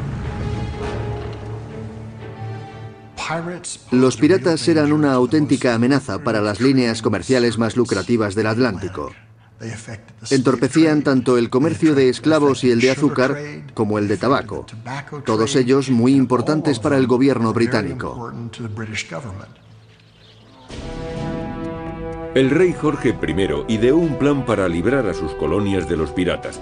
Los 3.90 4.16
piratas 4.16 4.66
eran 4.68 4.92
una 4.92 5.12
auténtica 5.12 5.74
amenaza 5.74 6.18
para 6.18 6.40
las 6.40 6.60
líneas 6.60 7.02
comerciales 7.02 7.58
más 7.58 7.76
lucrativas 7.76 8.34
del 8.34 8.46
Atlántico. 8.46 9.12
Entorpecían 10.30 11.02
tanto 11.02 11.38
el 11.38 11.48
comercio 11.48 11.94
de 11.94 12.08
esclavos 12.08 12.64
y 12.64 12.70
el 12.70 12.80
de 12.80 12.90
azúcar 12.90 13.36
como 13.72 13.98
el 13.98 14.08
de 14.08 14.16
tabaco, 14.16 14.66
todos 15.24 15.56
ellos 15.56 15.90
muy 15.90 16.14
importantes 16.14 16.78
para 16.78 16.98
el 16.98 17.06
gobierno 17.06 17.52
británico. 17.52 18.32
El 22.34 22.50
rey 22.50 22.74
Jorge 22.78 23.10
I 23.10 23.74
ideó 23.74 23.96
un 23.96 24.18
plan 24.18 24.44
para 24.44 24.68
librar 24.68 25.06
a 25.06 25.14
sus 25.14 25.32
colonias 25.34 25.88
de 25.88 25.96
los 25.96 26.10
piratas. 26.10 26.60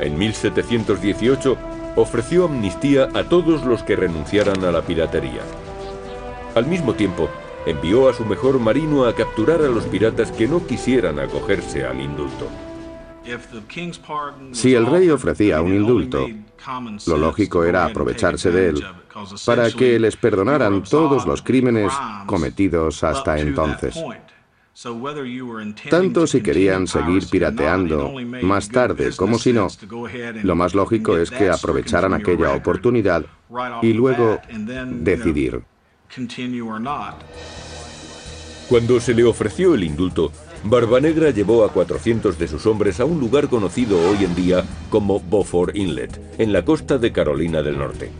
En 0.00 0.18
1718 0.18 1.73
ofreció 1.96 2.46
amnistía 2.46 3.08
a 3.14 3.24
todos 3.24 3.64
los 3.64 3.82
que 3.82 3.96
renunciaran 3.96 4.64
a 4.64 4.72
la 4.72 4.82
piratería. 4.82 5.42
Al 6.54 6.66
mismo 6.66 6.94
tiempo, 6.94 7.28
envió 7.66 8.08
a 8.08 8.14
su 8.14 8.24
mejor 8.24 8.58
marino 8.58 9.04
a 9.04 9.14
capturar 9.14 9.62
a 9.62 9.68
los 9.68 9.84
piratas 9.84 10.30
que 10.32 10.46
no 10.46 10.66
quisieran 10.66 11.18
acogerse 11.18 11.84
al 11.84 12.00
indulto. 12.00 12.48
Si 14.52 14.74
el 14.74 14.86
rey 14.86 15.08
ofrecía 15.08 15.62
un 15.62 15.72
indulto, 15.72 16.28
lo 17.06 17.16
lógico 17.16 17.64
era 17.64 17.86
aprovecharse 17.86 18.50
de 18.50 18.68
él 18.68 18.84
para 19.46 19.70
que 19.70 19.98
les 19.98 20.16
perdonaran 20.16 20.82
todos 20.82 21.24
los 21.26 21.40
crímenes 21.40 21.92
cometidos 22.26 23.02
hasta 23.02 23.38
entonces. 23.38 23.98
Tanto 25.88 26.26
si 26.26 26.42
querían 26.42 26.88
seguir 26.88 27.28
pirateando 27.30 28.12
más 28.42 28.68
tarde 28.68 29.10
como 29.16 29.38
si 29.38 29.52
no, 29.52 29.68
lo 30.42 30.56
más 30.56 30.74
lógico 30.74 31.16
es 31.16 31.30
que 31.30 31.48
aprovecharan 31.48 32.12
aquella 32.12 32.54
oportunidad 32.54 33.24
y 33.82 33.92
luego 33.92 34.40
decidir. 34.90 35.62
Cuando 38.68 39.00
se 39.00 39.14
le 39.14 39.24
ofreció 39.24 39.74
el 39.74 39.84
indulto, 39.84 40.32
Barbanegra 40.64 41.30
llevó 41.30 41.64
a 41.64 41.72
400 41.72 42.38
de 42.38 42.48
sus 42.48 42.66
hombres 42.66 42.98
a 42.98 43.04
un 43.04 43.20
lugar 43.20 43.48
conocido 43.48 43.98
hoy 44.08 44.24
en 44.24 44.34
día 44.34 44.64
como 44.90 45.20
Beaufort 45.20 45.76
Inlet, 45.76 46.18
en 46.38 46.52
la 46.52 46.64
costa 46.64 46.98
de 46.98 47.12
Carolina 47.12 47.62
del 47.62 47.78
Norte. 47.78 48.10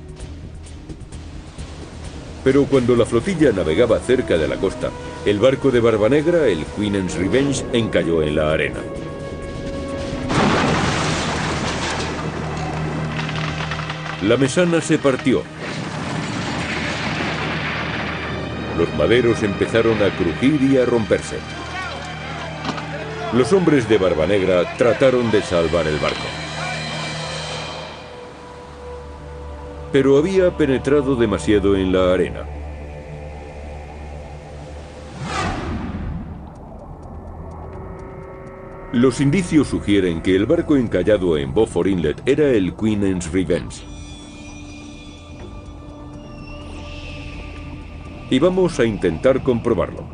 Pero 2.45 2.67
cuando 2.67 2.95
la 2.95 3.07
flotilla 3.07 3.51
navegaba 3.53 3.99
cerca 4.01 4.37
de 4.37 4.47
la 4.47 4.57
costa, 4.57 4.91
el 5.27 5.39
barco 5.39 5.71
de 5.71 5.81
Barbanegra, 5.81 6.47
el 6.49 6.67
Queen's 6.77 7.15
Revenge, 7.15 7.65
encalló 7.73 8.23
en 8.23 8.37
la 8.37 8.53
arena. 8.53 8.81
La 14.23 14.37
mesana 14.37 14.83
se 14.83 14.99
partió. 14.99 15.43
Los 18.77 18.93
maderos 18.97 19.43
empezaron 19.43 20.03
a 20.03 20.15
crujir 20.15 20.61
y 20.63 20.77
a 20.77 20.85
romperse. 20.85 21.39
Los 23.33 23.53
hombres 23.55 23.89
de 23.89 23.97
Barbanegra 23.97 24.77
trataron 24.77 25.31
de 25.31 25.43
salvar 25.43 25.87
el 25.87 25.99
barco. 25.99 26.27
Pero 29.91 30.19
había 30.19 30.55
penetrado 30.57 31.17
demasiado 31.17 31.77
en 31.77 31.93
la 31.93 32.13
arena. 32.13 32.54
Los 38.95 39.21
indicios 39.21 39.67
sugieren 39.67 40.23
que 40.23 40.37
el 40.37 40.47
barco 40.47 40.77
encallado 40.77 41.37
en 41.37 41.53
Beaufort 41.53 41.89
Inlet 41.89 42.23
era 42.27 42.51
el 42.51 42.77
Queen's 42.77 43.33
Revenge. 43.33 43.83
Y 48.31 48.39
vamos 48.39 48.79
a 48.79 48.85
intentar 48.85 49.43
comprobarlo. 49.43 50.05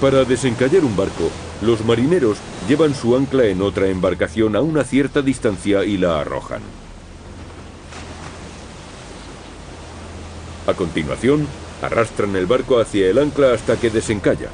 Para 0.00 0.24
desencallar 0.24 0.84
un 0.84 0.96
barco, 0.96 1.30
los 1.62 1.84
marineros 1.84 2.38
llevan 2.68 2.96
su 2.96 3.14
ancla 3.14 3.44
en 3.44 3.62
otra 3.62 3.86
embarcación 3.86 4.56
a 4.56 4.60
una 4.60 4.82
cierta 4.82 5.22
distancia 5.22 5.84
y 5.84 5.96
la 5.96 6.22
arrojan. 6.22 6.62
A 10.66 10.74
continuación, 10.74 11.46
arrastran 11.82 12.34
el 12.34 12.46
barco 12.46 12.80
hacia 12.80 13.08
el 13.08 13.18
ancla 13.20 13.52
hasta 13.52 13.76
que 13.76 13.90
desencalla. 13.90 14.48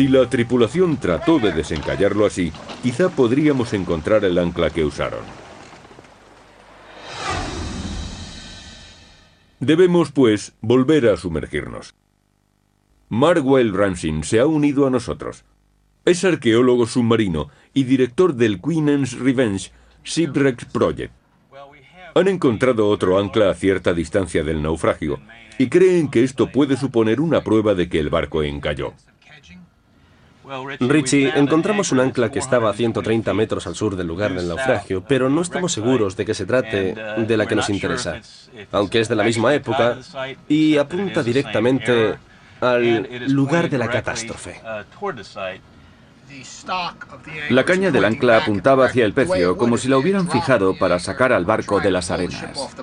Si 0.00 0.08
la 0.08 0.30
tripulación 0.30 0.96
trató 0.96 1.38
de 1.38 1.52
desencallarlo 1.52 2.24
así, 2.24 2.54
quizá 2.82 3.10
podríamos 3.10 3.74
encontrar 3.74 4.24
el 4.24 4.38
ancla 4.38 4.70
que 4.70 4.82
usaron. 4.82 5.20
Debemos, 9.58 10.10
pues, 10.10 10.54
volver 10.62 11.06
a 11.06 11.18
sumergirnos. 11.18 11.94
Marwell 13.10 13.74
Ramsing 13.74 14.24
se 14.24 14.40
ha 14.40 14.46
unido 14.46 14.86
a 14.86 14.90
nosotros. 14.90 15.44
Es 16.06 16.24
arqueólogo 16.24 16.86
submarino 16.86 17.50
y 17.74 17.84
director 17.84 18.34
del 18.34 18.58
Queen's 18.62 19.18
Revenge 19.18 19.70
Shipwreck 20.02 20.64
Project. 20.72 21.12
Han 22.14 22.26
encontrado 22.26 22.88
otro 22.88 23.18
ancla 23.18 23.50
a 23.50 23.54
cierta 23.54 23.92
distancia 23.92 24.42
del 24.44 24.62
naufragio 24.62 25.20
y 25.58 25.68
creen 25.68 26.08
que 26.08 26.24
esto 26.24 26.50
puede 26.50 26.78
suponer 26.78 27.20
una 27.20 27.44
prueba 27.44 27.74
de 27.74 27.90
que 27.90 28.00
el 28.00 28.08
barco 28.08 28.42
encalló. 28.42 28.94
Richie, 30.80 31.32
encontramos 31.36 31.92
un 31.92 32.00
ancla 32.00 32.30
que 32.30 32.38
estaba 32.38 32.70
a 32.70 32.72
130 32.72 33.32
metros 33.34 33.66
al 33.66 33.74
sur 33.74 33.96
del 33.96 34.06
lugar 34.06 34.34
del 34.34 34.48
naufragio, 34.48 35.04
pero 35.06 35.28
no 35.28 35.42
estamos 35.42 35.72
seguros 35.72 36.16
de 36.16 36.24
que 36.24 36.34
se 36.34 36.46
trate 36.46 36.94
de 37.16 37.36
la 37.36 37.46
que 37.46 37.54
nos 37.54 37.70
interesa, 37.70 38.20
aunque 38.72 39.00
es 39.00 39.08
de 39.08 39.16
la 39.16 39.24
misma 39.24 39.54
época 39.54 39.98
y 40.48 40.76
apunta 40.76 41.22
directamente 41.22 42.16
al 42.60 43.26
lugar 43.28 43.70
de 43.70 43.78
la 43.78 43.88
catástrofe. 43.88 44.60
La 47.50 47.64
caña 47.64 47.90
del 47.90 48.04
ancla 48.04 48.38
apuntaba 48.38 48.86
hacia 48.86 49.04
el 49.04 49.12
pecio, 49.12 49.56
como 49.56 49.76
si 49.76 49.88
la 49.88 49.98
hubieran 49.98 50.28
fijado 50.28 50.76
para 50.78 50.98
sacar 50.98 51.32
al 51.32 51.44
barco 51.44 51.80
de 51.80 51.90
las 51.90 52.10
arenas. 52.10 52.76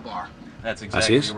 Así 0.91 1.15
es. 1.15 1.33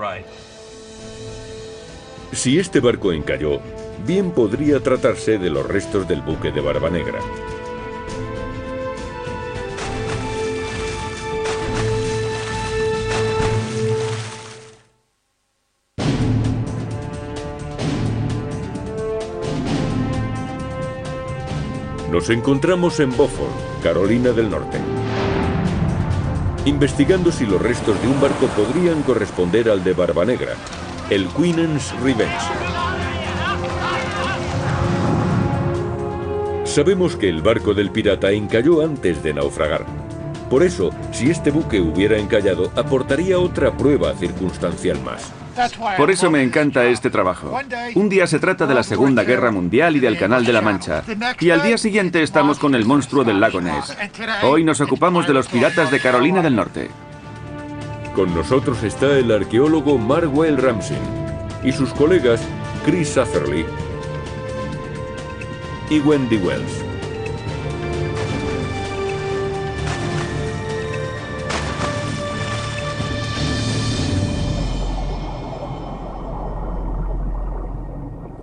Si 2.32 2.60
este 2.60 2.80
barco 2.80 3.12
encalló, 3.12 3.60
bien 4.06 4.32
podría 4.32 4.82
tratarse 4.82 5.38
de 5.38 5.50
los 5.50 5.66
restos 5.66 6.08
del 6.08 6.22
buque 6.22 6.52
de 6.52 6.62
Barba 6.62 6.90
Negra. 6.90 7.20
Nos 22.12 22.30
encontramos 22.32 23.00
en 23.00 23.12
Beaufort, 23.12 23.52
Carolina 23.84 24.32
del 24.32 24.50
Norte, 24.50 24.80
investigando 26.66 27.32
si 27.32 27.46
los 27.46 27.62
restos 27.62 28.02
de 28.02 28.08
un 28.08 28.20
barco 28.20 28.48
podrían 28.48 29.04
corresponder 29.04 29.70
al 29.70 29.84
de 29.84 29.94
Barba 29.94 30.26
Negra, 30.26 30.56
el 31.10 31.28
Queen's 31.28 31.94
Revenge. 32.02 32.88
Sabemos 36.69 37.15
que 37.15 37.27
el 37.27 37.41
barco 37.41 37.73
del 37.73 37.89
pirata 37.89 38.29
encalló 38.29 38.86
antes 38.86 39.23
de 39.23 39.34
naufragar. 39.34 39.88
Por 40.51 40.62
eso, 40.62 40.91
si 41.12 41.32
este 41.32 41.49
buque 41.49 41.82
hubiera 41.82 42.15
encallado, 42.19 42.71
aportaría 42.75 43.39
otra 43.39 43.75
prueba 43.75 44.13
circunstancial 44.13 45.01
más. 45.01 45.34
Por 45.97 46.12
eso 46.12 46.29
me 46.29 46.43
encanta 46.43 46.86
este 46.86 47.10
trabajo. 47.10 47.58
Un 47.95 48.08
día 48.08 48.27
se 48.27 48.38
trata 48.38 48.67
de 48.67 48.75
la 48.75 48.84
Segunda 48.84 49.23
Guerra 49.23 49.51
Mundial 49.51 49.95
y 49.95 49.99
del 49.99 50.19
Canal 50.19 50.45
de 50.45 50.53
la 50.53 50.62
Mancha. 50.62 51.03
Y 51.39 51.49
al 51.49 51.63
día 51.63 51.79
siguiente 51.79 52.21
estamos 52.21 52.60
con 52.60 52.75
el 52.75 52.86
monstruo 52.86 53.23
del 53.23 53.39
lago 53.39 53.60
Ness. 53.62 53.97
Hoy 54.43 54.63
nos 54.63 54.79
ocupamos 54.79 55.25
de 55.25 55.34
los 55.34 55.47
piratas 55.47 55.89
de 55.89 55.99
Carolina 55.99 56.43
del 56.43 56.55
Norte. 56.55 56.91
Con 58.13 58.34
nosotros 58.36 58.84
está 58.84 59.17
el 59.17 59.32
arqueólogo 59.32 59.97
Marwell 59.97 60.58
Ramsey 60.58 60.97
y 61.63 61.71
sus 61.71 61.91
colegas 61.93 62.41
Chris 62.86 63.10
Satherley 63.10 63.65
y 65.89 65.99
Wendy 65.99 66.38
Wells. 66.38 66.86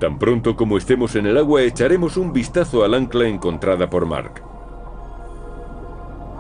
Tan 0.01 0.19
pronto 0.19 0.57
como 0.57 0.77
estemos 0.77 1.17
en 1.17 1.27
el 1.27 1.39
agua 1.39 1.63
echaremos 1.63 2.17
un 2.17 2.33
vistazo 2.33 2.85
al 2.85 2.95
ancla 2.95 3.27
encontrada 3.27 3.89
por 3.89 4.07
Mark. 4.07 4.43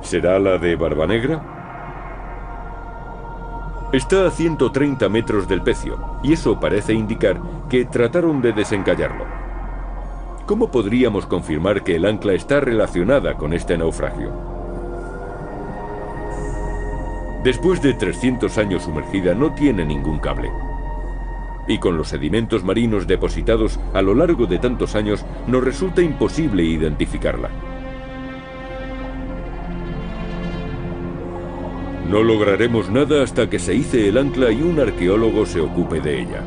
¿Será 0.02 0.38
la 0.38 0.58
de 0.58 0.76
Barba 0.76 1.06
Negra? 1.06 1.54
Está 3.92 4.26
a 4.26 4.30
130 4.30 5.08
metros 5.08 5.48
del 5.48 5.62
pecio, 5.62 5.98
y 6.22 6.34
eso 6.34 6.60
parece 6.60 6.92
indicar 6.92 7.40
que 7.70 7.84
trataron 7.86 8.42
de 8.42 8.52
desencallarlo. 8.52 9.45
¿Cómo 10.46 10.70
podríamos 10.70 11.26
confirmar 11.26 11.82
que 11.82 11.96
el 11.96 12.04
ancla 12.04 12.32
está 12.32 12.60
relacionada 12.60 13.34
con 13.36 13.52
este 13.52 13.76
naufragio? 13.76 14.30
Después 17.42 17.82
de 17.82 17.94
300 17.94 18.56
años 18.56 18.84
sumergida 18.84 19.34
no 19.34 19.52
tiene 19.54 19.84
ningún 19.84 20.20
cable. 20.20 20.48
Y 21.66 21.78
con 21.78 21.96
los 21.96 22.08
sedimentos 22.08 22.62
marinos 22.62 23.08
depositados 23.08 23.80
a 23.92 24.02
lo 24.02 24.14
largo 24.14 24.46
de 24.46 24.60
tantos 24.60 24.94
años 24.94 25.26
nos 25.48 25.64
resulta 25.64 26.00
imposible 26.00 26.62
identificarla. 26.62 27.50
No 32.08 32.22
lograremos 32.22 32.88
nada 32.88 33.24
hasta 33.24 33.50
que 33.50 33.58
se 33.58 33.74
hice 33.74 34.08
el 34.08 34.16
ancla 34.16 34.52
y 34.52 34.62
un 34.62 34.78
arqueólogo 34.78 35.44
se 35.44 35.60
ocupe 35.60 36.00
de 36.00 36.20
ella. 36.20 36.44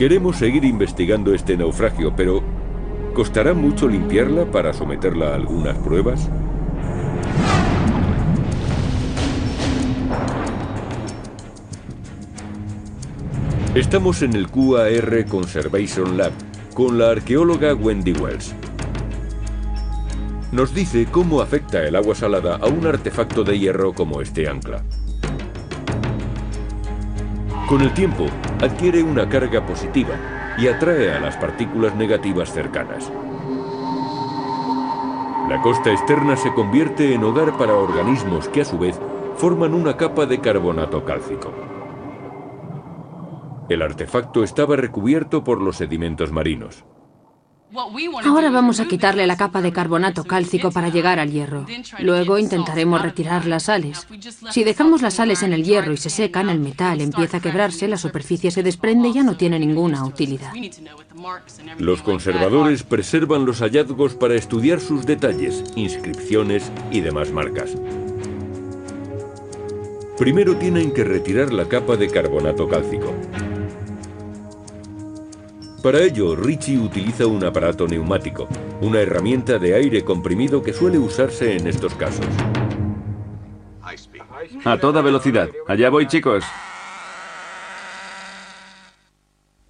Queremos 0.00 0.38
seguir 0.38 0.64
investigando 0.64 1.34
este 1.34 1.58
naufragio, 1.58 2.16
pero 2.16 2.42
¿costará 3.12 3.52
mucho 3.52 3.86
limpiarla 3.86 4.50
para 4.50 4.72
someterla 4.72 5.28
a 5.28 5.34
algunas 5.34 5.76
pruebas? 5.76 6.30
Estamos 13.74 14.22
en 14.22 14.32
el 14.36 14.48
QAR 14.48 15.26
Conservation 15.26 16.16
Lab 16.16 16.32
con 16.72 16.98
la 16.98 17.10
arqueóloga 17.10 17.74
Wendy 17.74 18.14
Wells. 18.14 18.54
Nos 20.50 20.74
dice 20.74 21.08
cómo 21.10 21.42
afecta 21.42 21.86
el 21.86 21.94
agua 21.94 22.14
salada 22.14 22.56
a 22.56 22.68
un 22.68 22.86
artefacto 22.86 23.44
de 23.44 23.58
hierro 23.58 23.92
como 23.92 24.22
este 24.22 24.48
ancla. 24.48 24.82
Con 27.70 27.82
el 27.82 27.94
tiempo, 27.94 28.26
adquiere 28.60 29.00
una 29.00 29.28
carga 29.28 29.64
positiva 29.64 30.16
y 30.58 30.66
atrae 30.66 31.12
a 31.12 31.20
las 31.20 31.36
partículas 31.36 31.94
negativas 31.94 32.52
cercanas. 32.52 33.12
La 35.48 35.62
costa 35.62 35.92
externa 35.92 36.36
se 36.36 36.52
convierte 36.52 37.14
en 37.14 37.22
hogar 37.22 37.56
para 37.56 37.76
organismos 37.76 38.48
que 38.48 38.62
a 38.62 38.64
su 38.64 38.76
vez 38.76 38.98
forman 39.36 39.72
una 39.72 39.96
capa 39.96 40.26
de 40.26 40.40
carbonato 40.40 41.04
cálcico. 41.04 41.52
El 43.68 43.82
artefacto 43.82 44.42
estaba 44.42 44.74
recubierto 44.74 45.44
por 45.44 45.62
los 45.62 45.76
sedimentos 45.76 46.32
marinos. 46.32 46.84
Ahora 48.24 48.50
vamos 48.50 48.80
a 48.80 48.86
quitarle 48.86 49.26
la 49.26 49.36
capa 49.36 49.62
de 49.62 49.72
carbonato 49.72 50.24
cálcico 50.24 50.70
para 50.70 50.88
llegar 50.88 51.18
al 51.18 51.30
hierro. 51.30 51.66
Luego 52.00 52.38
intentaremos 52.38 53.00
retirar 53.00 53.46
las 53.46 53.64
sales. 53.64 54.06
Si 54.50 54.64
dejamos 54.64 55.02
las 55.02 55.14
sales 55.14 55.42
en 55.42 55.52
el 55.52 55.64
hierro 55.64 55.92
y 55.92 55.96
se 55.96 56.10
secan, 56.10 56.48
el 56.48 56.58
metal 56.58 57.00
empieza 57.00 57.36
a 57.36 57.40
quebrarse, 57.40 57.86
la 57.86 57.96
superficie 57.96 58.50
se 58.50 58.62
desprende 58.62 59.08
y 59.08 59.12
ya 59.14 59.22
no 59.22 59.36
tiene 59.36 59.58
ninguna 59.58 60.04
utilidad. 60.04 60.52
Los 61.78 62.02
conservadores 62.02 62.82
preservan 62.82 63.46
los 63.46 63.60
hallazgos 63.60 64.14
para 64.14 64.34
estudiar 64.34 64.80
sus 64.80 65.06
detalles, 65.06 65.64
inscripciones 65.76 66.70
y 66.90 67.00
demás 67.00 67.30
marcas. 67.30 67.70
Primero 70.18 70.56
tienen 70.56 70.92
que 70.92 71.04
retirar 71.04 71.52
la 71.52 71.66
capa 71.66 71.96
de 71.96 72.10
carbonato 72.10 72.68
cálcico. 72.68 73.14
Para 75.82 76.00
ello, 76.02 76.36
Richie 76.36 76.78
utiliza 76.78 77.26
un 77.26 77.42
aparato 77.42 77.88
neumático, 77.88 78.46
una 78.82 79.00
herramienta 79.00 79.58
de 79.58 79.74
aire 79.74 80.04
comprimido 80.04 80.62
que 80.62 80.74
suele 80.74 80.98
usarse 80.98 81.56
en 81.56 81.66
estos 81.66 81.94
casos. 81.94 82.26
A 84.64 84.78
toda 84.78 85.00
velocidad. 85.00 85.48
Allá 85.66 85.88
voy, 85.88 86.06
chicos. 86.06 86.44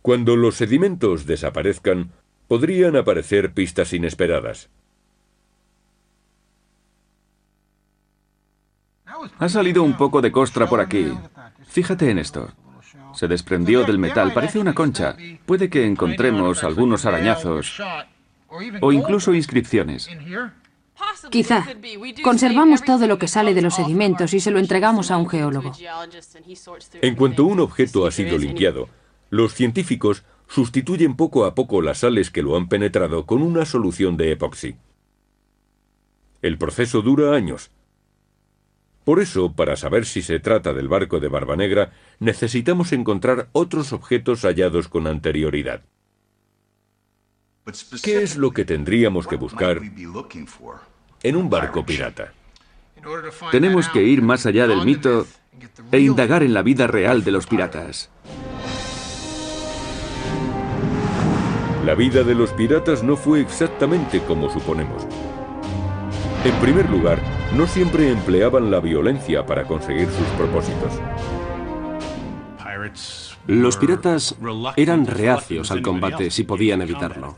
Cuando 0.02 0.34
los 0.34 0.56
sedimentos 0.56 1.26
desaparezcan, 1.26 2.10
podrían 2.48 2.96
aparecer 2.96 3.52
pistas 3.52 3.92
inesperadas. 3.92 4.68
Ha 9.38 9.48
salido 9.48 9.84
un 9.84 9.96
poco 9.96 10.20
de 10.20 10.32
costra 10.32 10.66
por 10.66 10.80
aquí. 10.80 11.12
Fíjate 11.68 12.10
en 12.10 12.18
esto. 12.18 12.48
Se 13.14 13.28
desprendió 13.28 13.84
del 13.84 13.98
metal, 13.98 14.32
parece 14.32 14.58
una 14.58 14.74
concha. 14.74 15.16
Puede 15.46 15.68
que 15.68 15.86
encontremos 15.86 16.64
algunos 16.64 17.04
arañazos 17.06 17.80
o 18.80 18.92
incluso 18.92 19.34
inscripciones. 19.34 20.08
Quizá. 21.30 21.66
Conservamos 22.22 22.82
todo 22.82 23.06
lo 23.06 23.18
que 23.18 23.28
sale 23.28 23.54
de 23.54 23.62
los 23.62 23.74
sedimentos 23.74 24.34
y 24.34 24.40
se 24.40 24.50
lo 24.50 24.58
entregamos 24.58 25.10
a 25.10 25.16
un 25.16 25.28
geólogo. 25.28 25.72
En 27.00 27.14
cuanto 27.14 27.44
un 27.44 27.60
objeto 27.60 28.06
ha 28.06 28.10
sido 28.10 28.38
limpiado, 28.38 28.88
los 29.30 29.54
científicos 29.54 30.24
sustituyen 30.48 31.16
poco 31.16 31.44
a 31.44 31.54
poco 31.54 31.80
las 31.80 31.98
sales 31.98 32.30
que 32.30 32.42
lo 32.42 32.56
han 32.56 32.68
penetrado 32.68 33.24
con 33.24 33.42
una 33.42 33.64
solución 33.64 34.16
de 34.16 34.32
epoxi. 34.32 34.76
El 36.42 36.58
proceso 36.58 37.02
dura 37.02 37.34
años. 37.34 37.70
Por 39.10 39.18
eso, 39.18 39.52
para 39.52 39.74
saber 39.74 40.06
si 40.06 40.22
se 40.22 40.38
trata 40.38 40.72
del 40.72 40.86
barco 40.86 41.18
de 41.18 41.26
Barba 41.26 41.56
Negra, 41.56 41.90
necesitamos 42.20 42.92
encontrar 42.92 43.48
otros 43.50 43.92
objetos 43.92 44.42
hallados 44.42 44.86
con 44.86 45.08
anterioridad. 45.08 45.82
¿Qué 48.04 48.22
es 48.22 48.36
lo 48.36 48.52
que 48.52 48.64
tendríamos 48.64 49.26
que 49.26 49.34
buscar 49.34 49.80
en 51.24 51.34
un 51.34 51.50
barco 51.50 51.84
pirata? 51.84 52.32
Tenemos 53.50 53.88
que 53.88 54.04
ir 54.04 54.22
más 54.22 54.46
allá 54.46 54.68
del 54.68 54.84
mito 54.84 55.26
e 55.90 55.98
indagar 55.98 56.44
en 56.44 56.54
la 56.54 56.62
vida 56.62 56.86
real 56.86 57.24
de 57.24 57.32
los 57.32 57.48
piratas. 57.48 58.10
La 61.84 61.96
vida 61.96 62.22
de 62.22 62.36
los 62.36 62.52
piratas 62.52 63.02
no 63.02 63.16
fue 63.16 63.40
exactamente 63.40 64.20
como 64.20 64.48
suponemos. 64.48 65.04
En 66.42 66.54
primer 66.54 66.88
lugar, 66.88 67.20
no 67.54 67.66
siempre 67.66 68.10
empleaban 68.10 68.70
la 68.70 68.80
violencia 68.80 69.44
para 69.44 69.66
conseguir 69.66 70.08
sus 70.08 70.26
propósitos. 70.38 70.98
Los 73.46 73.76
piratas 73.76 74.36
eran 74.76 75.06
reacios 75.06 75.70
al 75.70 75.82
combate 75.82 76.30
si 76.30 76.44
podían 76.44 76.80
evitarlo. 76.80 77.36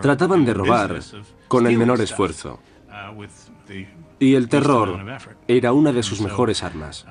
Trataban 0.00 0.46
de 0.46 0.54
robar 0.54 1.00
con 1.48 1.66
el 1.66 1.76
menor 1.76 2.00
esfuerzo. 2.00 2.60
Y 4.18 4.34
el 4.34 4.48
terror 4.48 5.20
era 5.46 5.74
una 5.74 5.92
de 5.92 6.02
sus 6.02 6.22
mejores 6.22 6.62
armas. 6.62 7.06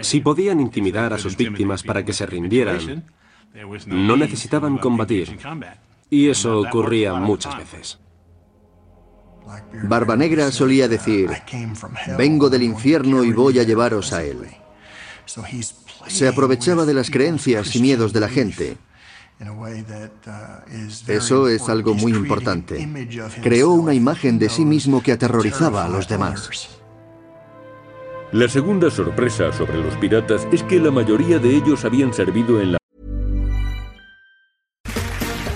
Si 0.00 0.20
podían 0.20 0.58
intimidar 0.58 1.12
a 1.12 1.18
sus 1.18 1.36
víctimas 1.36 1.84
para 1.84 2.04
que 2.04 2.12
se 2.12 2.26
rindieran, 2.26 3.04
no 3.86 4.16
necesitaban 4.16 4.78
combatir. 4.78 5.38
Y 6.10 6.28
eso 6.28 6.60
ocurría 6.60 7.14
muchas 7.14 7.56
veces. 7.56 7.98
Barba 9.84 10.16
Negra 10.16 10.50
solía 10.50 10.88
decir, 10.88 11.30
vengo 12.18 12.50
del 12.50 12.62
infierno 12.62 13.24
y 13.24 13.32
voy 13.32 13.58
a 13.58 13.62
llevaros 13.62 14.12
a 14.12 14.24
él. 14.24 14.38
Se 16.06 16.28
aprovechaba 16.28 16.84
de 16.84 16.94
las 16.94 17.10
creencias 17.10 17.74
y 17.76 17.80
miedos 17.80 18.12
de 18.12 18.20
la 18.20 18.28
gente. 18.28 18.76
Eso 21.06 21.48
es 21.48 21.68
algo 21.68 21.94
muy 21.94 22.12
importante. 22.12 22.88
Creó 23.42 23.70
una 23.70 23.92
imagen 23.92 24.38
de 24.38 24.48
sí 24.48 24.64
mismo 24.64 25.02
que 25.02 25.12
aterrorizaba 25.12 25.84
a 25.84 25.88
los 25.88 26.08
demás. 26.08 26.80
La 28.32 28.48
segunda 28.48 28.90
sorpresa 28.90 29.52
sobre 29.52 29.78
los 29.82 29.94
piratas 29.96 30.48
es 30.52 30.62
que 30.64 30.80
la 30.80 30.90
mayoría 30.90 31.38
de 31.38 31.54
ellos 31.54 31.84
habían 31.84 32.12
servido 32.12 32.60
en 32.60 32.72
la 32.72 32.78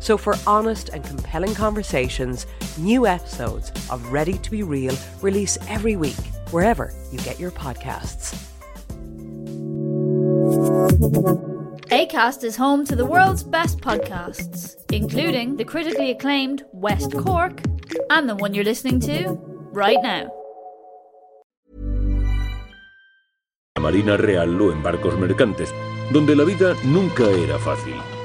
So, 0.00 0.16
for 0.16 0.34
honest 0.46 0.90
and 0.90 1.04
compelling 1.04 1.54
conversations, 1.54 2.46
new 2.78 3.06
episodes 3.06 3.70
of 3.90 4.12
Ready 4.12 4.38
to 4.38 4.50
Be 4.50 4.62
Real 4.62 4.96
release 5.22 5.58
every 5.68 5.96
week, 5.96 6.16
wherever 6.50 6.92
you 7.10 7.18
get 7.18 7.40
your 7.40 7.50
podcasts. 7.50 8.36
ACAST 11.90 12.44
is 12.44 12.56
home 12.56 12.84
to 12.84 12.94
the 12.94 13.06
world's 13.06 13.42
best 13.42 13.80
podcasts, 13.80 14.76
including 14.92 15.56
the 15.56 15.64
critically 15.64 16.10
acclaimed 16.10 16.64
West 16.72 17.12
Cork 17.16 17.62
and 18.10 18.28
the 18.28 18.36
one 18.36 18.54
you're 18.54 18.64
listening 18.64 19.00
to 19.00 19.40
right 19.72 19.98
now. 20.02 20.30
La 23.76 23.82
Marina 23.82 24.16
Real 24.16 24.60
o 24.60 24.72
en 24.72 24.82
barcos 24.82 25.14
mercantes, 25.18 25.72
donde 26.12 26.36
la 26.36 26.44
vida 26.44 26.74
nunca 26.84 27.24
era 27.24 27.58
fácil. 27.58 28.17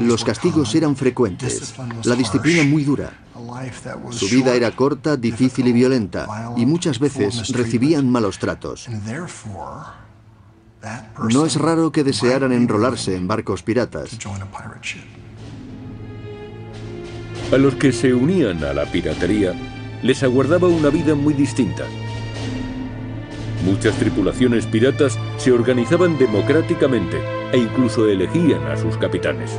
Los 0.00 0.24
castigos 0.24 0.74
eran 0.74 0.96
frecuentes, 0.96 1.74
la 2.04 2.14
disciplina 2.14 2.62
muy 2.64 2.84
dura. 2.84 3.12
Su 4.10 4.28
vida 4.28 4.54
era 4.54 4.70
corta, 4.72 5.16
difícil 5.16 5.68
y 5.68 5.72
violenta, 5.72 6.52
y 6.56 6.66
muchas 6.66 6.98
veces 6.98 7.48
recibían 7.48 8.10
malos 8.10 8.38
tratos. 8.38 8.88
No 11.30 11.46
es 11.46 11.56
raro 11.56 11.90
que 11.90 12.04
desearan 12.04 12.52
enrolarse 12.52 13.16
en 13.16 13.26
barcos 13.26 13.62
piratas. 13.62 14.16
A 17.52 17.56
los 17.56 17.74
que 17.74 17.92
se 17.92 18.14
unían 18.14 18.62
a 18.62 18.72
la 18.72 18.84
piratería 18.84 19.54
les 20.02 20.22
aguardaba 20.22 20.68
una 20.68 20.90
vida 20.90 21.14
muy 21.14 21.34
distinta. 21.34 21.84
Muchas 23.64 23.96
tripulaciones 23.96 24.66
piratas 24.66 25.18
se 25.38 25.50
organizaban 25.50 26.16
democráticamente 26.18 27.37
e 27.52 27.58
incluso 27.58 28.06
elegían 28.06 28.66
a 28.66 28.76
sus 28.76 28.96
capitanes. 28.96 29.58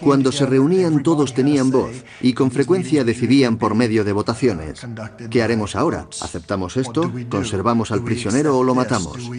Cuando 0.00 0.32
se 0.32 0.46
reunían 0.46 1.02
todos 1.02 1.34
tenían 1.34 1.70
voz 1.70 2.04
y 2.20 2.32
con 2.32 2.50
frecuencia 2.50 3.04
decidían 3.04 3.58
por 3.58 3.74
medio 3.74 4.04
de 4.04 4.12
votaciones. 4.12 4.86
¿Qué 5.30 5.42
haremos 5.42 5.76
ahora? 5.76 6.06
¿Aceptamos 6.20 6.76
esto? 6.76 7.12
¿Conservamos 7.28 7.90
al 7.90 8.04
prisionero 8.04 8.56
o 8.56 8.64
lo 8.64 8.74
matamos? 8.74 9.30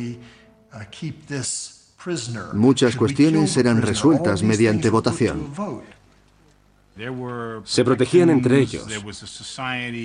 Muchas 2.53 2.95
cuestiones 2.95 3.57
eran 3.57 3.81
resueltas 3.81 4.43
mediante 4.43 4.89
votación. 4.89 5.47
Se 7.63 7.83
protegían 7.83 8.29
entre 8.29 8.59
ellos, 8.59 8.85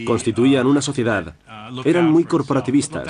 constituían 0.06 0.66
una 0.66 0.80
sociedad, 0.80 1.34
eran 1.84 2.10
muy 2.10 2.24
corporativistas. 2.24 3.06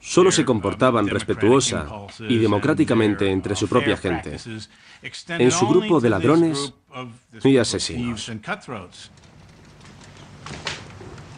Solo 0.00 0.30
se 0.30 0.44
comportaban 0.44 1.08
respetuosa 1.08 1.86
y 2.20 2.38
democráticamente 2.38 3.30
entre 3.30 3.56
su 3.56 3.68
propia 3.68 3.96
gente, 3.96 4.36
en 5.28 5.50
su 5.50 5.66
grupo 5.66 6.00
de 6.00 6.10
ladrones 6.10 6.74
y 7.42 7.56
asesinos. 7.56 8.30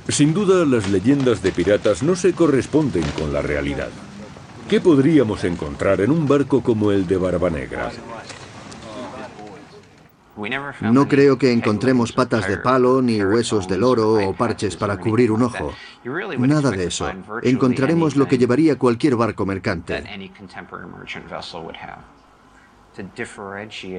Sin 0.08 0.32
duda, 0.32 0.64
las 0.64 0.88
leyendas 0.88 1.42
de 1.42 1.52
piratas 1.52 2.02
no 2.02 2.16
se 2.16 2.32
corresponden 2.32 3.04
con 3.18 3.32
la 3.32 3.42
realidad. 3.42 3.90
¿Qué 4.68 4.80
podríamos 4.80 5.44
encontrar 5.44 6.00
en 6.00 6.10
un 6.10 6.26
barco 6.26 6.62
como 6.62 6.92
el 6.92 7.06
de 7.06 7.16
Barba 7.16 7.50
Negra? 7.50 7.92
No 10.82 11.08
creo 11.08 11.38
que 11.38 11.52
encontremos 11.52 12.12
patas 12.12 12.46
de 12.46 12.58
palo, 12.58 13.00
ni 13.00 13.22
huesos 13.22 13.66
del 13.66 13.82
oro 13.82 14.14
o 14.28 14.34
parches 14.34 14.76
para 14.76 14.98
cubrir 14.98 15.32
un 15.32 15.42
ojo. 15.42 15.72
Nada 16.38 16.70
de 16.70 16.84
eso. 16.84 17.10
Encontraremos 17.42 18.16
lo 18.16 18.28
que 18.28 18.36
llevaría 18.36 18.76
cualquier 18.76 19.16
barco 19.16 19.46
mercante. 19.46 20.04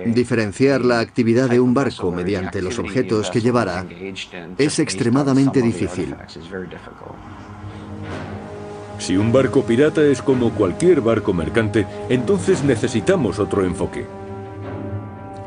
Diferenciar 0.05 0.81
la 0.81 0.99
actividad 0.99 1.49
de 1.49 1.59
un 1.59 1.73
barco 1.73 2.11
mediante 2.11 2.61
los 2.61 2.79
objetos 2.79 3.29
que 3.29 3.41
llevara 3.41 3.85
es 4.57 4.79
extremadamente 4.79 5.61
difícil. 5.61 6.15
Si 8.99 9.15
un 9.15 9.31
barco 9.31 9.63
pirata 9.63 10.03
es 10.03 10.21
como 10.21 10.51
cualquier 10.51 11.01
barco 11.01 11.31
mercante, 11.31 11.85
entonces 12.09 12.63
necesitamos 12.63 13.37
otro 13.37 13.63
enfoque. 13.63 14.26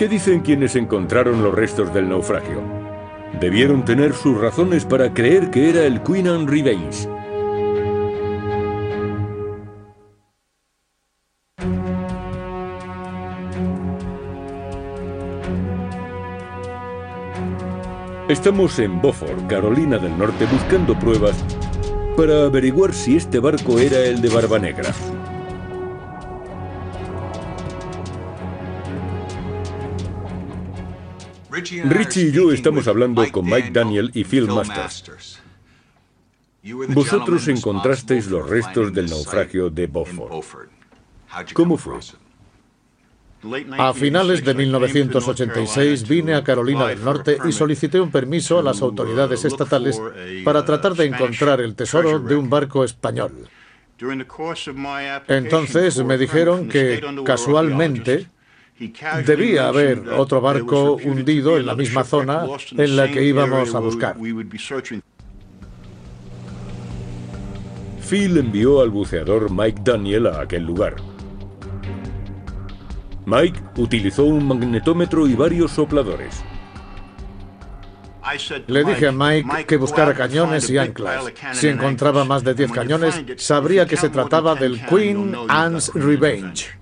¿Qué 0.00 0.08
dicen 0.08 0.40
quienes 0.40 0.76
encontraron 0.76 1.42
los 1.42 1.54
restos 1.54 1.92
del 1.92 2.08
naufragio? 2.08 2.62
Debieron 3.38 3.84
tener 3.84 4.14
sus 4.14 4.40
razones 4.40 4.86
para 4.86 5.12
creer 5.12 5.50
que 5.50 5.68
era 5.68 5.84
el 5.84 6.02
Queen 6.02 6.26
Anne 6.26 6.50
Revenge. 6.50 7.06
Estamos 18.30 18.78
en 18.78 19.02
Beaufort, 19.02 19.46
Carolina 19.48 19.98
del 19.98 20.16
Norte, 20.16 20.46
buscando 20.50 20.98
pruebas 20.98 21.36
para 22.16 22.44
averiguar 22.44 22.94
si 22.94 23.16
este 23.16 23.38
barco 23.38 23.78
era 23.78 23.98
el 23.98 24.22
de 24.22 24.30
Barba 24.30 24.58
Richie 31.84 32.28
y 32.28 32.32
yo 32.32 32.52
estamos 32.52 32.88
hablando 32.88 33.24
con 33.30 33.44
Mike 33.46 33.70
Daniel 33.72 34.10
y 34.14 34.24
Phil 34.24 34.46
Masters. 34.46 35.40
Vosotros 36.88 37.48
encontrasteis 37.48 38.26
los 38.28 38.48
restos 38.48 38.92
del 38.92 39.08
naufragio 39.08 39.70
de 39.70 39.86
Beaufort. 39.86 40.44
¿Cómo 41.54 41.76
fue? 41.76 41.98
A 43.78 43.94
finales 43.94 44.44
de 44.44 44.52
1986 44.52 46.06
vine 46.06 46.34
a 46.34 46.44
Carolina 46.44 46.86
del 46.86 47.02
Norte 47.02 47.38
y 47.46 47.52
solicité 47.52 47.98
un 47.98 48.10
permiso 48.10 48.58
a 48.58 48.62
las 48.62 48.82
autoridades 48.82 49.46
estatales 49.46 50.00
para 50.44 50.64
tratar 50.64 50.94
de 50.94 51.06
encontrar 51.06 51.60
el 51.62 51.74
tesoro 51.74 52.18
de 52.18 52.36
un 52.36 52.50
barco 52.50 52.84
español. 52.84 53.48
Entonces 55.28 56.04
me 56.04 56.18
dijeron 56.18 56.68
que, 56.68 57.00
casualmente, 57.24 58.26
debía 59.24 59.68
haber 59.68 60.08
otro 60.08 60.40
barco 60.40 60.94
hundido 60.94 61.56
en 61.58 61.66
la 61.66 61.74
misma 61.74 62.04
zona 62.04 62.46
en 62.76 62.96
la 62.96 63.10
que 63.10 63.22
íbamos 63.24 63.74
a 63.74 63.78
buscar. 63.78 64.16
Phil 68.08 68.38
envió 68.38 68.80
al 68.80 68.90
buceador 68.90 69.50
Mike 69.50 69.82
Daniel 69.84 70.26
a 70.26 70.40
aquel 70.40 70.64
lugar. 70.64 70.96
Mike 73.26 73.60
utilizó 73.76 74.24
un 74.24 74.48
magnetómetro 74.48 75.28
y 75.28 75.34
varios 75.34 75.70
sopladores. 75.70 76.42
Le 78.66 78.84
dije 78.84 79.08
a 79.08 79.12
Mike 79.12 79.66
que 79.66 79.76
buscara 79.76 80.14
cañones 80.14 80.68
y 80.70 80.78
anclas. 80.78 81.24
Si 81.52 81.68
encontraba 81.68 82.24
más 82.24 82.42
de 82.42 82.54
10 82.54 82.72
cañones, 82.72 83.22
sabría 83.36 83.86
que 83.86 83.96
se 83.96 84.08
trataba 84.08 84.54
del 84.54 84.84
Queen 84.86 85.34
Anne's 85.48 85.92
Revenge. 85.94 86.80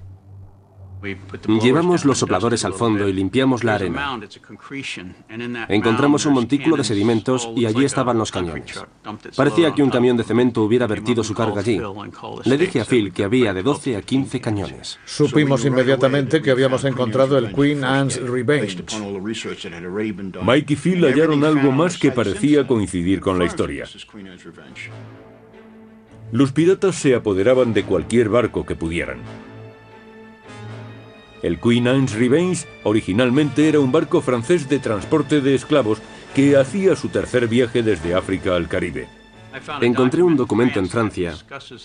Llevamos 1.62 2.04
los 2.04 2.18
sopladores 2.18 2.64
al 2.64 2.74
fondo 2.74 3.08
y 3.08 3.12
limpiamos 3.12 3.64
la 3.64 3.74
arena. 3.74 4.18
Encontramos 5.68 6.26
un 6.26 6.34
montículo 6.34 6.76
de 6.76 6.84
sedimentos 6.84 7.48
y 7.56 7.66
allí 7.66 7.84
estaban 7.84 8.18
los 8.18 8.30
cañones. 8.30 8.84
Parecía 9.37 9.72
que 9.74 9.82
un 9.82 9.90
camión 9.90 10.16
de 10.16 10.24
cemento 10.24 10.62
hubiera 10.62 10.87
vertido 10.87 11.22
su 11.22 11.34
carga 11.34 11.61
allí. 11.61 11.80
Le 12.44 12.58
dije 12.58 12.80
a 12.80 12.84
Phil 12.84 13.12
que 13.12 13.24
había 13.24 13.54
de 13.54 13.62
12 13.62 13.96
a 13.96 14.02
15 14.02 14.40
cañones. 14.40 14.98
Supimos 15.04 15.64
inmediatamente 15.64 16.42
que 16.42 16.50
habíamos 16.50 16.84
encontrado 16.84 17.38
el 17.38 17.52
Queen 17.52 17.84
Anne's 17.84 18.20
Revenge. 18.20 18.84
Mike 20.42 20.72
y 20.72 20.76
Phil 20.76 21.04
hallaron 21.04 21.44
algo 21.44 21.72
más 21.72 21.98
que 21.98 22.11
parecía 22.11 22.66
coincidir 22.66 23.20
con 23.20 23.38
la 23.38 23.44
historia. 23.44 23.84
Los 26.30 26.52
piratas 26.52 26.96
se 26.96 27.14
apoderaban 27.14 27.72
de 27.72 27.84
cualquier 27.84 28.28
barco 28.28 28.66
que 28.66 28.74
pudieran. 28.74 29.18
El 31.42 31.61
Queen 31.61 31.87
Anne's 31.87 32.14
Revenge 32.14 32.66
originalmente 32.83 33.68
era 33.68 33.81
un 33.81 33.92
barco 33.92 34.20
francés 34.20 34.68
de 34.68 34.79
transporte 34.79 35.40
de 35.40 35.55
esclavos 35.55 36.01
que 36.35 36.57
hacía 36.57 36.96
su 36.96 37.09
tercer 37.09 37.48
viaje 37.48 37.83
desde 37.83 38.14
África 38.14 38.57
al 38.57 38.68
Caribe. 38.68 39.09
Encontré 39.81 40.22
un 40.22 40.37
documento 40.37 40.79
en 40.79 40.88
Francia 40.88 41.35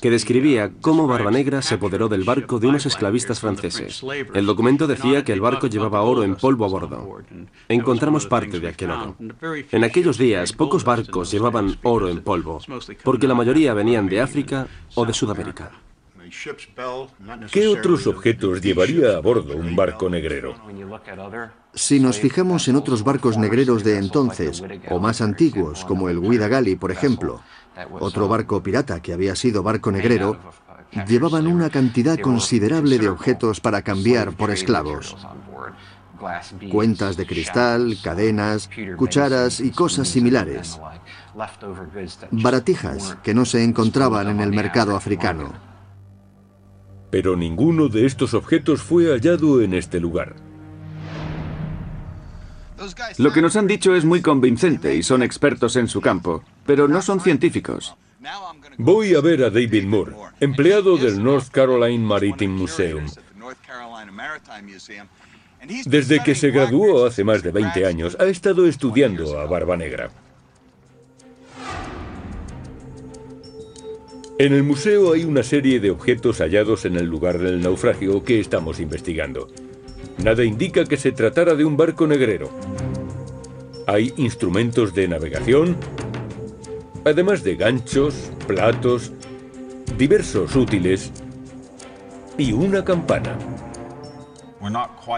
que 0.02 0.10
describía 0.10 0.72
cómo 0.82 1.08
Barbanegra 1.08 1.62
se 1.62 1.76
apoderó 1.76 2.10
del 2.10 2.24
barco 2.24 2.60
de 2.60 2.68
unos 2.68 2.86
esclavistas 2.86 3.40
franceses. 3.40 4.04
El 4.34 4.46
documento 4.46 4.86
decía 4.86 5.24
que 5.24 5.34
el 5.34 5.42
barco 5.42 5.68
llevaba 5.68 6.02
oro 6.02 6.24
en 6.24 6.36
polvo 6.36 6.66
a 6.66 6.68
bordo. 6.68 7.22
Encontramos 7.70 8.26
parte 8.28 8.60
de 8.60 8.68
aquel 8.68 8.92
oro. 8.92 9.16
En 9.72 9.84
aquellos 9.84 10.18
días, 10.18 10.52
pocos 10.54 10.84
barcos 10.84 11.32
llevaban 11.32 11.78
oro 11.84 12.10
en 12.10 12.22
polvo, 12.22 12.60
porque 13.04 13.28
la 13.28 13.36
mayoría 13.36 13.74
venían 13.74 14.08
de 14.08 14.22
África 14.22 14.68
o 14.96 15.06
de 15.06 15.14
Sudamérica. 15.14 15.72
¿Qué 17.52 17.68
otros 17.68 18.08
objetos 18.08 18.62
llevaría 18.62 19.18
a 19.18 19.20
bordo 19.20 19.56
un 19.56 19.76
barco 19.76 20.10
negrero? 20.10 20.56
Si 21.74 22.00
nos 22.00 22.20
fijamos 22.20 22.68
en 22.68 22.76
otros 22.76 23.04
barcos 23.04 23.38
negreros 23.38 23.84
de 23.84 23.98
entonces, 23.98 24.64
o 24.90 25.00
más 25.00 25.22
antiguos, 25.22 25.86
como 25.86 26.10
el 26.10 26.22
Guidagali, 26.22 26.76
por 26.76 26.92
ejemplo, 26.92 27.42
otro 28.00 28.28
barco 28.28 28.62
pirata 28.62 29.02
que 29.02 29.14
había 29.14 29.36
sido 29.36 29.64
barco 29.64 29.92
negrero, 29.92 30.38
llevaban 31.08 31.48
una 31.48 31.70
cantidad 31.70 32.20
considerable 32.20 33.00
de 33.00 33.10
objetos 33.10 33.60
para 33.60 33.82
cambiar 33.82 34.36
por 34.36 34.52
esclavos. 34.52 35.16
Cuentas 36.72 37.18
de 37.18 37.26
cristal, 37.26 37.98
cadenas, 38.02 38.70
cucharas 38.98 39.60
y 39.60 39.72
cosas 39.72 40.08
similares. 40.08 40.80
Baratijas 42.32 43.18
que 43.24 43.34
no 43.34 43.46
se 43.46 43.64
encontraban 43.64 44.30
en 44.30 44.40
el 44.40 44.52
mercado 44.52 44.96
africano. 44.96 45.73
Pero 47.14 47.36
ninguno 47.36 47.90
de 47.90 48.08
estos 48.08 48.34
objetos 48.34 48.82
fue 48.82 49.12
hallado 49.14 49.62
en 49.62 49.76
este 49.76 50.00
lugar. 50.00 50.36
Lo 53.20 53.32
que 53.32 53.40
nos 53.40 53.56
han 53.56 53.68
dicho 53.68 53.96
es 53.96 54.04
muy 54.04 54.24
convincente 54.24 54.96
y 54.96 55.04
son 55.04 55.22
expertos 55.22 55.76
en 55.76 55.88
su 55.88 56.02
campo, 56.02 56.44
pero 56.66 56.88
no 56.88 57.04
son 57.04 57.20
científicos. 57.20 57.96
Voy 58.80 59.14
a 59.14 59.22
ver 59.22 59.44
a 59.44 59.52
David 59.52 59.86
Moore, 59.86 60.16
empleado 60.40 60.98
del 60.98 61.24
North 61.24 61.50
Carolina 61.52 62.04
Maritime 62.04 62.56
Museum. 62.56 63.06
Desde 65.86 66.24
que 66.24 66.34
se 66.34 66.50
graduó 66.50 67.06
hace 67.06 67.24
más 67.24 67.44
de 67.44 67.52
20 67.52 67.86
años, 67.86 68.18
ha 68.20 68.26
estado 68.26 68.66
estudiando 68.66 69.40
a 69.40 69.46
Barba 69.46 69.78
Negra. 69.78 70.10
En 74.40 74.52
el 74.52 74.64
museo 74.64 75.14
hay 75.14 75.26
una 75.26 75.44
serie 75.44 75.80
de 75.80 75.92
objetos 75.92 76.40
hallados 76.40 76.86
en 76.86 76.96
el 76.96 77.06
lugar 77.06 77.38
del 77.38 77.62
naufragio 77.62 78.24
que 78.24 78.40
estamos 78.40 78.80
investigando. 78.80 79.48
Nada 80.24 80.44
indica 80.44 80.86
que 80.86 80.98
se 80.98 81.12
tratara 81.12 81.54
de 81.54 81.64
un 81.66 81.78
barco 81.78 82.08
negrero. 82.08 82.50
Hay 83.86 84.12
instrumentos 84.18 84.96
de 84.96 85.08
navegación, 85.08 85.78
además 87.06 87.44
de 87.44 87.56
ganchos, 87.56 88.32
platos, 88.48 89.12
diversos 90.00 90.56
útiles 90.56 91.12
y 92.36 92.54
una 92.54 92.84
campana. 92.84 93.38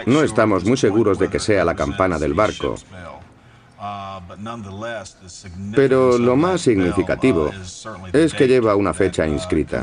No 0.04 0.22
estamos 0.22 0.66
muy 0.66 0.76
seguros 0.76 1.18
de 1.18 1.30
que 1.30 1.38
sea 1.38 1.64
la 1.64 1.74
campana 1.74 2.18
del 2.18 2.34
barco, 2.34 2.74
pero 5.74 6.18
lo 6.18 6.36
más 6.36 6.60
significativo 6.60 7.50
es 8.12 8.34
que 8.34 8.48
lleva 8.48 8.76
una 8.76 8.94
fecha 8.94 9.26
inscrita. 9.26 9.82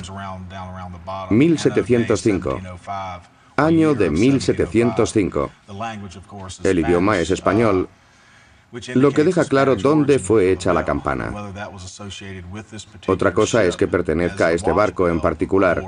1705. 1.29 2.59
Año 3.55 3.93
de 3.93 4.09
1705. 4.09 5.51
El 6.63 6.79
idioma 6.79 7.19
es 7.19 7.29
español, 7.29 7.87
lo 8.95 9.11
que 9.11 9.23
deja 9.23 9.45
claro 9.45 9.75
dónde 9.75 10.17
fue 10.17 10.51
hecha 10.51 10.73
la 10.73 10.83
campana. 10.83 11.31
Otra 13.07 13.33
cosa 13.33 13.63
es 13.63 13.77
que 13.77 13.87
pertenezca 13.87 14.47
a 14.47 14.51
este 14.51 14.71
barco 14.71 15.07
en 15.07 15.21
particular. 15.21 15.83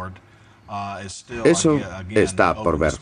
Eso 1.43 1.79
está 2.09 2.55
por 2.55 2.77
ver. 2.77 2.93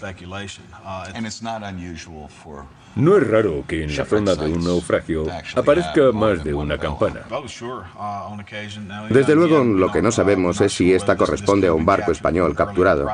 No 2.96 3.18
es 3.18 3.28
raro 3.28 3.64
que 3.68 3.84
en 3.84 3.96
la 3.96 4.06
zona 4.06 4.36
de 4.36 4.52
un 4.52 4.64
naufragio 4.64 5.26
aparezca 5.56 6.12
más 6.12 6.44
de 6.44 6.54
una 6.54 6.78
campana. 6.78 7.22
Desde 9.10 9.36
luego, 9.36 9.64
lo 9.64 9.92
que 9.92 10.02
no 10.02 10.12
sabemos 10.12 10.62
es 10.62 10.74
si 10.74 10.94
esta 10.94 11.18
corresponde 11.18 11.68
a 11.68 11.74
un 11.74 11.86
barco 11.86 12.12
español 12.12 12.56
capturado. 12.56 13.08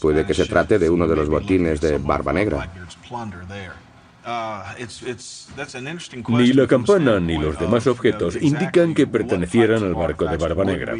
Puede 0.00 0.24
que 0.24 0.34
se 0.34 0.46
trate 0.46 0.78
de 0.78 0.88
uno 0.88 1.06
de 1.06 1.16
los 1.16 1.28
botines 1.28 1.80
de 1.80 1.98
Barba 1.98 2.32
Negra. 2.32 2.70
Ni 6.28 6.52
la 6.52 6.66
campana 6.66 7.20
ni 7.20 7.38
los 7.38 7.58
demás 7.58 7.86
objetos 7.86 8.36
indican 8.40 8.94
que 8.94 9.06
pertenecieran 9.06 9.82
al 9.82 9.94
barco 9.94 10.26
de 10.26 10.36
Barba 10.36 10.64
Negra. 10.64 10.94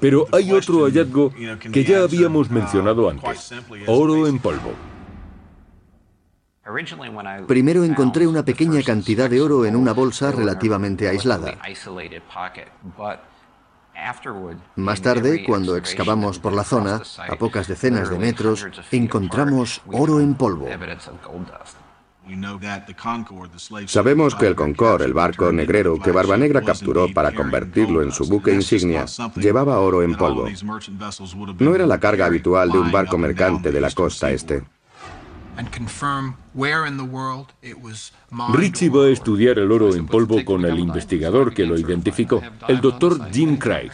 Pero 0.00 0.26
hay 0.32 0.52
otro 0.52 0.84
hallazgo 0.84 1.32
que 1.72 1.84
ya 1.84 2.02
habíamos 2.02 2.50
mencionado 2.50 3.10
antes, 3.10 3.52
oro 3.86 4.26
en 4.26 4.38
polvo. 4.38 4.74
Primero 7.48 7.82
encontré 7.84 8.26
una 8.26 8.44
pequeña 8.44 8.82
cantidad 8.82 9.28
de 9.28 9.40
oro 9.40 9.64
en 9.64 9.74
una 9.74 9.92
bolsa 9.92 10.30
relativamente 10.30 11.08
aislada. 11.08 11.58
Más 14.76 15.02
tarde, 15.02 15.44
cuando 15.44 15.76
excavamos 15.76 16.38
por 16.38 16.52
la 16.52 16.64
zona, 16.64 17.02
a 17.18 17.36
pocas 17.36 17.68
decenas 17.68 18.10
de 18.10 18.18
metros, 18.18 18.66
encontramos 18.90 19.82
oro 19.86 20.20
en 20.20 20.34
polvo. 20.34 20.66
Sabemos 23.86 24.34
que 24.34 24.46
el 24.46 24.54
Concord, 24.54 25.02
el 25.02 25.14
barco 25.14 25.52
negrero 25.52 25.98
que 25.98 26.12
Barba 26.12 26.36
Negra 26.36 26.62
capturó 26.62 27.12
para 27.12 27.32
convertirlo 27.32 28.02
en 28.02 28.12
su 28.12 28.28
buque 28.28 28.54
insignia, 28.54 29.06
llevaba 29.36 29.80
oro 29.80 30.02
en 30.02 30.14
polvo. 30.14 30.46
No 31.58 31.74
era 31.74 31.86
la 31.86 31.98
carga 31.98 32.26
habitual 32.26 32.70
de 32.70 32.78
un 32.78 32.92
barco 32.92 33.18
mercante 33.18 33.72
de 33.72 33.80
la 33.80 33.90
costa 33.90 34.30
este. 34.30 34.62
Richie 38.52 38.88
va 38.88 39.04
a 39.04 39.08
estudiar 39.08 39.58
el 39.58 39.72
oro 39.72 39.94
en 39.94 40.06
polvo 40.06 40.44
con 40.44 40.64
el 40.64 40.78
investigador 40.78 41.52
que 41.52 41.66
lo 41.66 41.78
identificó, 41.78 42.42
el 42.68 42.80
doctor 42.80 43.30
Jim 43.32 43.56
Craig. 43.56 43.90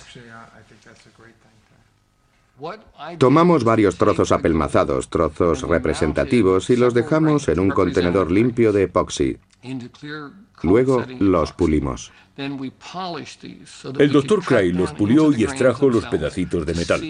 Tomamos 3.19 3.65
varios 3.65 3.97
trozos 3.97 4.33
apelmazados, 4.33 5.11
trozos 5.11 5.63
representativos, 5.63 6.71
y 6.71 6.77
los 6.77 6.95
dejamos 6.95 7.49
en 7.49 7.61
un 7.61 7.69
contenedor 7.71 8.31
limpio 8.31 8.73
de 8.73 8.85
epoxi. 8.85 9.37
Luego 10.63 11.05
los 11.19 11.53
pulimos. 11.53 12.13
El 12.37 14.13
doctor 14.13 14.43
Craig 14.45 14.73
los 14.73 14.93
pulió 14.93 15.33
y 15.33 15.45
extrajo 15.45 15.89
los 15.89 16.07
pedacitos 16.07 16.65
de 16.65 16.75
metal. 16.75 17.03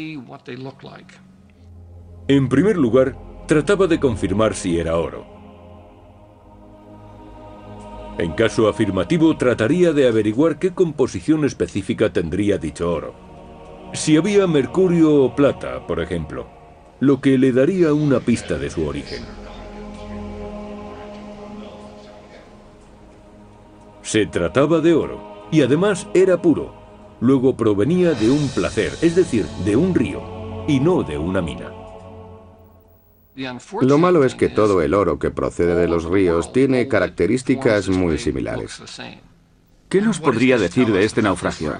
En 2.28 2.48
primer 2.48 2.76
lugar, 2.76 3.16
trataba 3.46 3.86
de 3.86 4.00
confirmar 4.00 4.54
si 4.54 4.78
era 4.78 4.96
oro. 4.96 5.24
En 8.18 8.32
caso 8.32 8.68
afirmativo, 8.68 9.36
trataría 9.36 9.92
de 9.92 10.08
averiguar 10.08 10.58
qué 10.58 10.72
composición 10.72 11.44
específica 11.44 12.12
tendría 12.12 12.58
dicho 12.58 12.90
oro. 12.90 13.14
Si 13.92 14.16
había 14.16 14.46
mercurio 14.46 15.22
o 15.22 15.34
plata, 15.34 15.86
por 15.86 16.00
ejemplo, 16.00 16.46
lo 16.98 17.20
que 17.20 17.36
le 17.38 17.52
daría 17.52 17.92
una 17.92 18.20
pista 18.20 18.58
de 18.58 18.70
su 18.70 18.86
origen. 18.86 19.22
Se 24.02 24.24
trataba 24.26 24.80
de 24.80 24.94
oro, 24.94 25.46
y 25.50 25.62
además 25.62 26.08
era 26.14 26.40
puro. 26.40 26.74
Luego 27.20 27.56
provenía 27.56 28.12
de 28.12 28.30
un 28.30 28.48
placer, 28.48 28.92
es 29.02 29.14
decir, 29.14 29.44
de 29.64 29.76
un 29.76 29.94
río, 29.94 30.22
y 30.66 30.80
no 30.80 31.02
de 31.02 31.18
una 31.18 31.42
mina. 31.42 31.75
Lo 33.82 33.98
malo 33.98 34.24
es 34.24 34.34
que 34.34 34.48
todo 34.48 34.82
el 34.82 34.94
oro 34.94 35.18
que 35.18 35.30
procede 35.30 35.74
de 35.74 35.88
los 35.88 36.04
ríos 36.04 36.52
tiene 36.52 36.88
características 36.88 37.88
muy 37.88 38.18
similares. 38.18 38.80
¿Qué 39.88 40.00
nos 40.00 40.18
podría 40.18 40.58
decir 40.58 40.92
de 40.92 41.04
este 41.04 41.22
naufragio? 41.22 41.78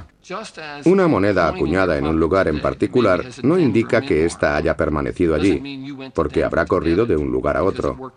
Una 0.85 1.09
moneda 1.09 1.49
acuñada 1.49 1.99
en 1.99 2.07
un 2.07 2.21
lugar 2.21 2.47
en 2.49 2.61
particular 2.61 3.25
no 3.43 3.59
indica 3.59 4.01
que 4.01 4.25
ésta 4.25 4.57
haya 4.57 4.77
permanecido 4.77 5.35
allí, 5.35 5.93
porque 6.15 6.45
habrá 6.45 6.67
corrido 6.67 7.05
de 7.05 7.17
un 7.17 7.31
lugar 7.31 7.57
a 7.57 7.65
otro. 7.65 8.13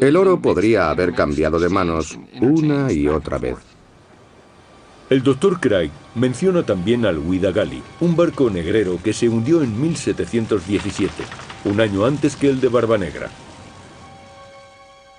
El 0.00 0.16
oro 0.16 0.40
podría 0.40 0.90
haber 0.90 1.14
cambiado 1.14 1.58
de 1.58 1.68
manos 1.68 2.18
una 2.40 2.92
y 2.92 3.08
otra 3.08 3.38
vez. 3.38 3.56
El 5.10 5.22
doctor 5.22 5.60
Craig 5.60 5.90
menciona 6.14 6.62
también 6.62 7.04
al 7.04 7.20
Gali, 7.52 7.82
un 8.00 8.16
barco 8.16 8.48
negrero 8.48 8.98
que 9.02 9.12
se 9.12 9.28
hundió 9.28 9.62
en 9.62 9.78
1717, 9.78 11.12
un 11.66 11.80
año 11.80 12.06
antes 12.06 12.36
que 12.36 12.48
el 12.48 12.60
de 12.60 12.68
Barba 12.68 12.96
Negra. 12.96 13.28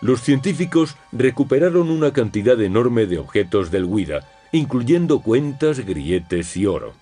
Los 0.01 0.21
científicos 0.21 0.95
recuperaron 1.11 1.89
una 1.89 2.11
cantidad 2.13 2.59
enorme 2.61 3.05
de 3.05 3.19
objetos 3.19 3.69
del 3.69 3.85
Huida, 3.85 4.27
incluyendo 4.51 5.19
cuentas, 5.21 5.79
grilletes 5.79 6.57
y 6.57 6.65
oro. 6.65 6.93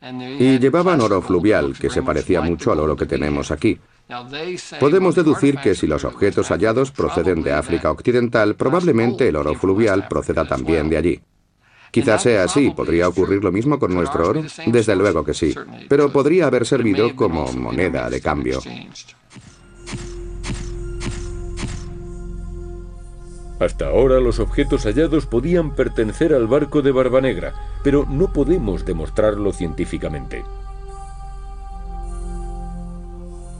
Y 0.00 0.58
llevaban 0.58 1.00
oro 1.00 1.22
fluvial, 1.22 1.74
que 1.78 1.90
se 1.90 2.02
parecía 2.02 2.40
mucho 2.40 2.72
al 2.72 2.80
oro 2.80 2.96
que 2.96 3.06
tenemos 3.06 3.50
aquí. 3.50 3.78
Podemos 4.80 5.14
deducir 5.14 5.58
que 5.58 5.74
si 5.74 5.86
los 5.86 6.04
objetos 6.04 6.48
hallados 6.48 6.90
proceden 6.90 7.42
de 7.42 7.52
África 7.52 7.90
Occidental, 7.90 8.56
probablemente 8.56 9.28
el 9.28 9.36
oro 9.36 9.54
fluvial 9.54 10.08
proceda 10.08 10.46
también 10.46 10.88
de 10.88 10.96
allí. 10.96 11.20
Quizás 11.92 12.22
sea 12.22 12.44
así, 12.44 12.70
¿podría 12.70 13.06
ocurrir 13.06 13.44
lo 13.44 13.52
mismo 13.52 13.78
con 13.78 13.92
nuestro 13.92 14.30
oro? 14.30 14.42
Desde 14.66 14.96
luego 14.96 15.24
que 15.24 15.34
sí, 15.34 15.54
pero 15.90 16.10
podría 16.10 16.46
haber 16.46 16.64
servido 16.64 17.14
como 17.14 17.52
moneda 17.52 18.08
de 18.08 18.22
cambio. 18.22 18.60
Hasta 23.60 23.88
ahora 23.88 24.20
los 24.20 24.40
objetos 24.40 24.84
hallados 24.86 25.26
podían 25.26 25.76
pertenecer 25.76 26.32
al 26.34 26.46
barco 26.46 26.80
de 26.80 26.92
Barbanegra, 26.92 27.54
pero 27.84 28.06
no 28.10 28.32
podemos 28.32 28.86
demostrarlo 28.86 29.52
científicamente. 29.52 30.42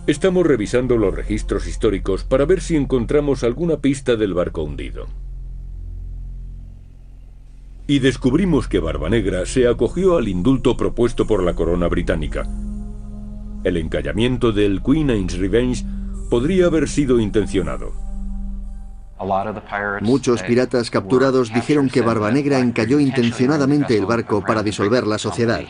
Estamos 0.06 0.46
revisando 0.46 0.96
los 0.96 1.14
registros 1.14 1.66
históricos 1.68 2.24
para 2.24 2.46
ver 2.46 2.62
si 2.62 2.76
encontramos 2.76 3.44
alguna 3.44 3.76
pista 3.76 4.16
del 4.16 4.32
barco 4.32 4.62
hundido. 4.62 5.06
Y 7.86 7.98
descubrimos 7.98 8.68
que 8.68 8.78
Barbanegra 8.78 9.44
se 9.46 9.66
acogió 9.66 10.16
al 10.16 10.28
indulto 10.28 10.76
propuesto 10.76 11.26
por 11.26 11.42
la 11.42 11.54
corona 11.54 11.88
británica. 11.88 12.46
El 13.64 13.76
encallamiento 13.76 14.52
del 14.52 14.82
Queen's 14.82 15.38
Revenge 15.38 15.84
podría 16.30 16.66
haber 16.66 16.88
sido 16.88 17.20
intencionado. 17.20 17.92
Muchos 20.00 20.42
piratas 20.42 20.90
capturados 20.90 21.52
dijeron 21.52 21.88
que 21.88 22.00
Barbanegra 22.00 22.58
encalló 22.58 22.98
intencionadamente 22.98 23.96
el 23.96 24.06
barco 24.06 24.42
para 24.44 24.62
disolver 24.62 25.06
la 25.06 25.18
sociedad. 25.18 25.60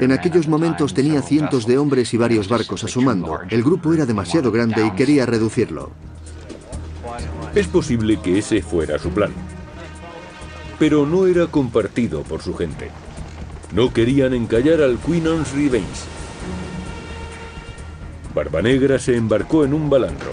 En 0.00 0.12
aquellos 0.12 0.48
momentos 0.48 0.94
tenía 0.94 1.22
cientos 1.22 1.66
de 1.66 1.78
hombres 1.78 2.12
y 2.14 2.16
varios 2.16 2.48
barcos 2.48 2.82
a 2.84 2.88
su 2.88 3.02
mando. 3.02 3.38
El 3.48 3.62
grupo 3.62 3.94
era 3.94 4.04
demasiado 4.04 4.50
grande 4.50 4.84
y 4.84 4.90
quería 4.92 5.26
reducirlo. 5.26 5.92
Es 7.54 7.68
posible 7.68 8.18
que 8.20 8.38
ese 8.38 8.62
fuera 8.62 8.98
su 8.98 9.10
plan. 9.10 9.30
Pero 10.78 11.06
no 11.06 11.26
era 11.26 11.46
compartido 11.46 12.22
por 12.22 12.42
su 12.42 12.54
gente. 12.54 12.90
No 13.72 13.92
querían 13.92 14.34
encallar 14.34 14.80
al 14.80 14.98
Queen's 14.98 15.52
Revenge. 15.52 16.06
Barbanegra 18.34 18.98
se 18.98 19.16
embarcó 19.16 19.64
en 19.64 19.74
un 19.74 19.90
balandro 19.90 20.30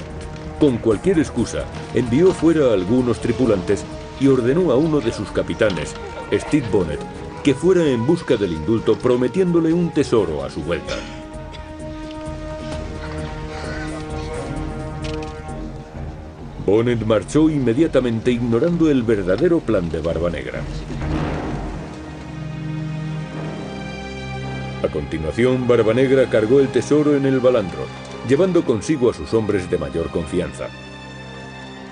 con 0.60 0.78
cualquier 0.78 1.20
excusa, 1.20 1.66
envió 1.94 2.32
fuera 2.32 2.68
a 2.68 2.74
algunos 2.74 3.20
tripulantes 3.20 3.84
y 4.20 4.28
ordenó 4.28 4.72
a 4.72 4.78
uno 4.78 5.02
de 5.02 5.12
sus 5.12 5.30
capitanes, 5.32 5.94
Steve 6.32 6.68
Bonnet, 6.72 7.00
que 7.44 7.54
fuera 7.54 7.86
en 7.86 8.06
busca 8.06 8.38
del 8.38 8.54
indulto 8.54 8.98
prometiéndole 8.98 9.74
un 9.74 9.92
tesoro 9.92 10.44
a 10.44 10.50
su 10.50 10.62
vuelta. 10.62 10.96
Bonnet 16.66 17.06
marchó 17.06 17.48
inmediatamente 17.48 18.32
ignorando 18.32 18.90
el 18.90 19.04
verdadero 19.04 19.60
plan 19.60 19.88
de 19.90 20.00
Barba 20.00 20.32
Negra. 20.32 20.62
A 24.82 24.88
continuación, 24.88 25.68
Barba 25.68 25.94
Negra 25.94 26.28
cargó 26.28 26.60
el 26.60 26.70
tesoro 26.70 27.16
en 27.16 27.28
el 27.28 27.40
balandro, 27.40 27.86
llevando 28.28 28.66
consigo 28.66 29.12
a 29.12 29.14
sus 29.14 29.32
hombres 29.36 29.70
de 29.70 29.78
mayor 29.78 30.10
confianza. 30.10 30.70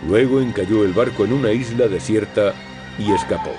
Luego 0.07 0.41
encalló 0.41 0.83
el 0.83 0.93
barco 0.93 1.23
en 1.23 1.33
una 1.33 1.51
isla 1.51 1.87
desierta 1.87 2.53
y 2.97 3.11
escapó. 3.11 3.51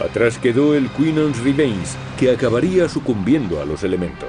Atrás 0.00 0.38
quedó 0.38 0.74
el 0.74 0.88
Queen's 0.90 1.42
Remains, 1.42 1.96
que 2.18 2.30
acabaría 2.30 2.88
sucumbiendo 2.88 3.60
a 3.60 3.64
los 3.64 3.82
elementos. 3.82 4.28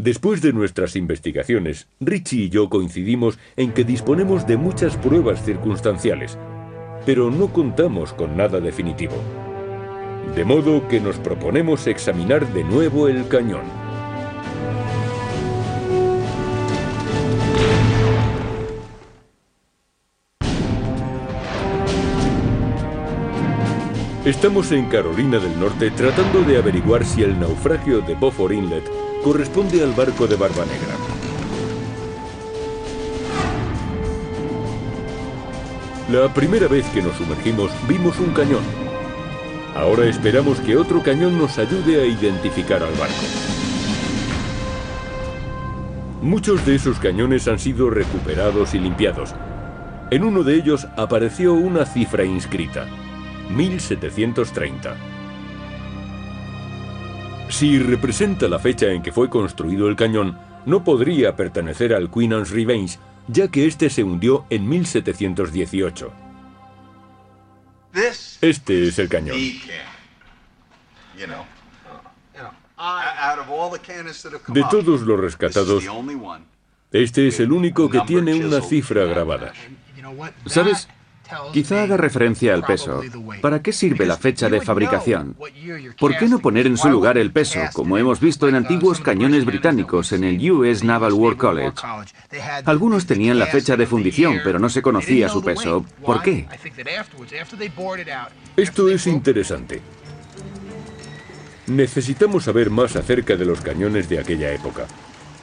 Después 0.00 0.40
de 0.40 0.54
nuestras 0.54 0.96
investigaciones, 0.96 1.86
Richie 2.00 2.44
y 2.44 2.48
yo 2.48 2.70
coincidimos 2.70 3.38
en 3.54 3.70
que 3.72 3.84
disponemos 3.84 4.46
de 4.46 4.56
muchas 4.56 4.96
pruebas 4.96 5.44
circunstanciales, 5.44 6.38
pero 7.04 7.30
no 7.30 7.52
contamos 7.52 8.14
con 8.14 8.34
nada 8.34 8.60
definitivo. 8.60 9.12
De 10.34 10.42
modo 10.46 10.88
que 10.88 11.00
nos 11.00 11.18
proponemos 11.18 11.86
examinar 11.86 12.50
de 12.54 12.64
nuevo 12.64 13.08
el 13.08 13.28
cañón. 13.28 13.60
Estamos 24.24 24.72
en 24.72 24.86
Carolina 24.86 25.38
del 25.38 25.60
Norte 25.60 25.90
tratando 25.90 26.42
de 26.44 26.56
averiguar 26.56 27.04
si 27.04 27.22
el 27.22 27.38
naufragio 27.38 28.00
de 28.00 28.14
Beaufort 28.14 28.54
Inlet 28.54 29.09
corresponde 29.22 29.82
al 29.82 29.92
barco 29.92 30.26
de 30.26 30.36
Barba 30.36 30.64
Negra. 30.64 30.94
La 36.10 36.32
primera 36.32 36.66
vez 36.66 36.86
que 36.86 37.02
nos 37.02 37.16
sumergimos 37.16 37.70
vimos 37.86 38.18
un 38.18 38.32
cañón. 38.32 38.62
Ahora 39.76 40.06
esperamos 40.06 40.58
que 40.60 40.76
otro 40.76 41.02
cañón 41.02 41.38
nos 41.38 41.58
ayude 41.58 42.00
a 42.00 42.06
identificar 42.06 42.82
al 42.82 42.94
barco. 42.94 43.24
Muchos 46.22 46.66
de 46.66 46.74
esos 46.74 46.98
cañones 46.98 47.46
han 47.46 47.58
sido 47.58 47.90
recuperados 47.90 48.74
y 48.74 48.78
limpiados. 48.78 49.34
En 50.10 50.24
uno 50.24 50.42
de 50.42 50.56
ellos 50.56 50.88
apareció 50.96 51.54
una 51.54 51.86
cifra 51.86 52.24
inscrita, 52.24 52.86
1730. 53.50 55.19
Si 57.50 57.80
representa 57.80 58.48
la 58.48 58.60
fecha 58.60 58.86
en 58.86 59.02
que 59.02 59.12
fue 59.12 59.28
construido 59.28 59.88
el 59.88 59.96
cañón, 59.96 60.38
no 60.66 60.84
podría 60.84 61.34
pertenecer 61.34 61.92
al 61.92 62.10
Queen's 62.10 62.50
Revenge, 62.50 62.98
ya 63.26 63.48
que 63.48 63.66
este 63.66 63.90
se 63.90 64.04
hundió 64.04 64.46
en 64.50 64.68
1718. 64.68 66.12
Este 68.40 68.88
es 68.88 68.98
el 69.00 69.08
cañón. 69.08 69.36
De 74.48 74.64
todos 74.70 75.00
los 75.02 75.20
rescatados, 75.20 75.84
este 76.92 77.28
es 77.28 77.40
el 77.40 77.52
único 77.52 77.90
que 77.90 78.00
tiene 78.02 78.34
una 78.44 78.60
cifra 78.60 79.04
grabada. 79.04 79.52
¿Sabes? 80.46 80.88
Quizá 81.52 81.82
haga 81.82 81.96
referencia 81.96 82.54
al 82.54 82.62
peso. 82.64 83.02
¿Para 83.40 83.62
qué 83.62 83.72
sirve 83.72 84.06
la 84.06 84.16
fecha 84.16 84.48
de 84.48 84.60
fabricación? 84.60 85.36
¿Por 85.98 86.16
qué 86.16 86.28
no 86.28 86.38
poner 86.38 86.66
en 86.66 86.76
su 86.76 86.88
lugar 86.88 87.18
el 87.18 87.32
peso, 87.32 87.60
como 87.72 87.98
hemos 87.98 88.20
visto 88.20 88.48
en 88.48 88.54
antiguos 88.54 89.00
cañones 89.00 89.44
británicos 89.44 90.12
en 90.12 90.24
el 90.24 90.50
US 90.50 90.84
Naval 90.84 91.12
War 91.12 91.36
College? 91.36 91.76
Algunos 92.64 93.06
tenían 93.06 93.38
la 93.38 93.46
fecha 93.46 93.76
de 93.76 93.86
fundición, 93.86 94.40
pero 94.44 94.58
no 94.58 94.68
se 94.68 94.82
conocía 94.82 95.28
su 95.28 95.42
peso. 95.42 95.84
¿Por 96.04 96.22
qué? 96.22 96.46
Esto 98.56 98.88
es 98.88 99.06
interesante. 99.06 99.80
Necesitamos 101.66 102.44
saber 102.44 102.70
más 102.70 102.96
acerca 102.96 103.36
de 103.36 103.44
los 103.44 103.60
cañones 103.60 104.08
de 104.08 104.18
aquella 104.18 104.52
época. 104.52 104.86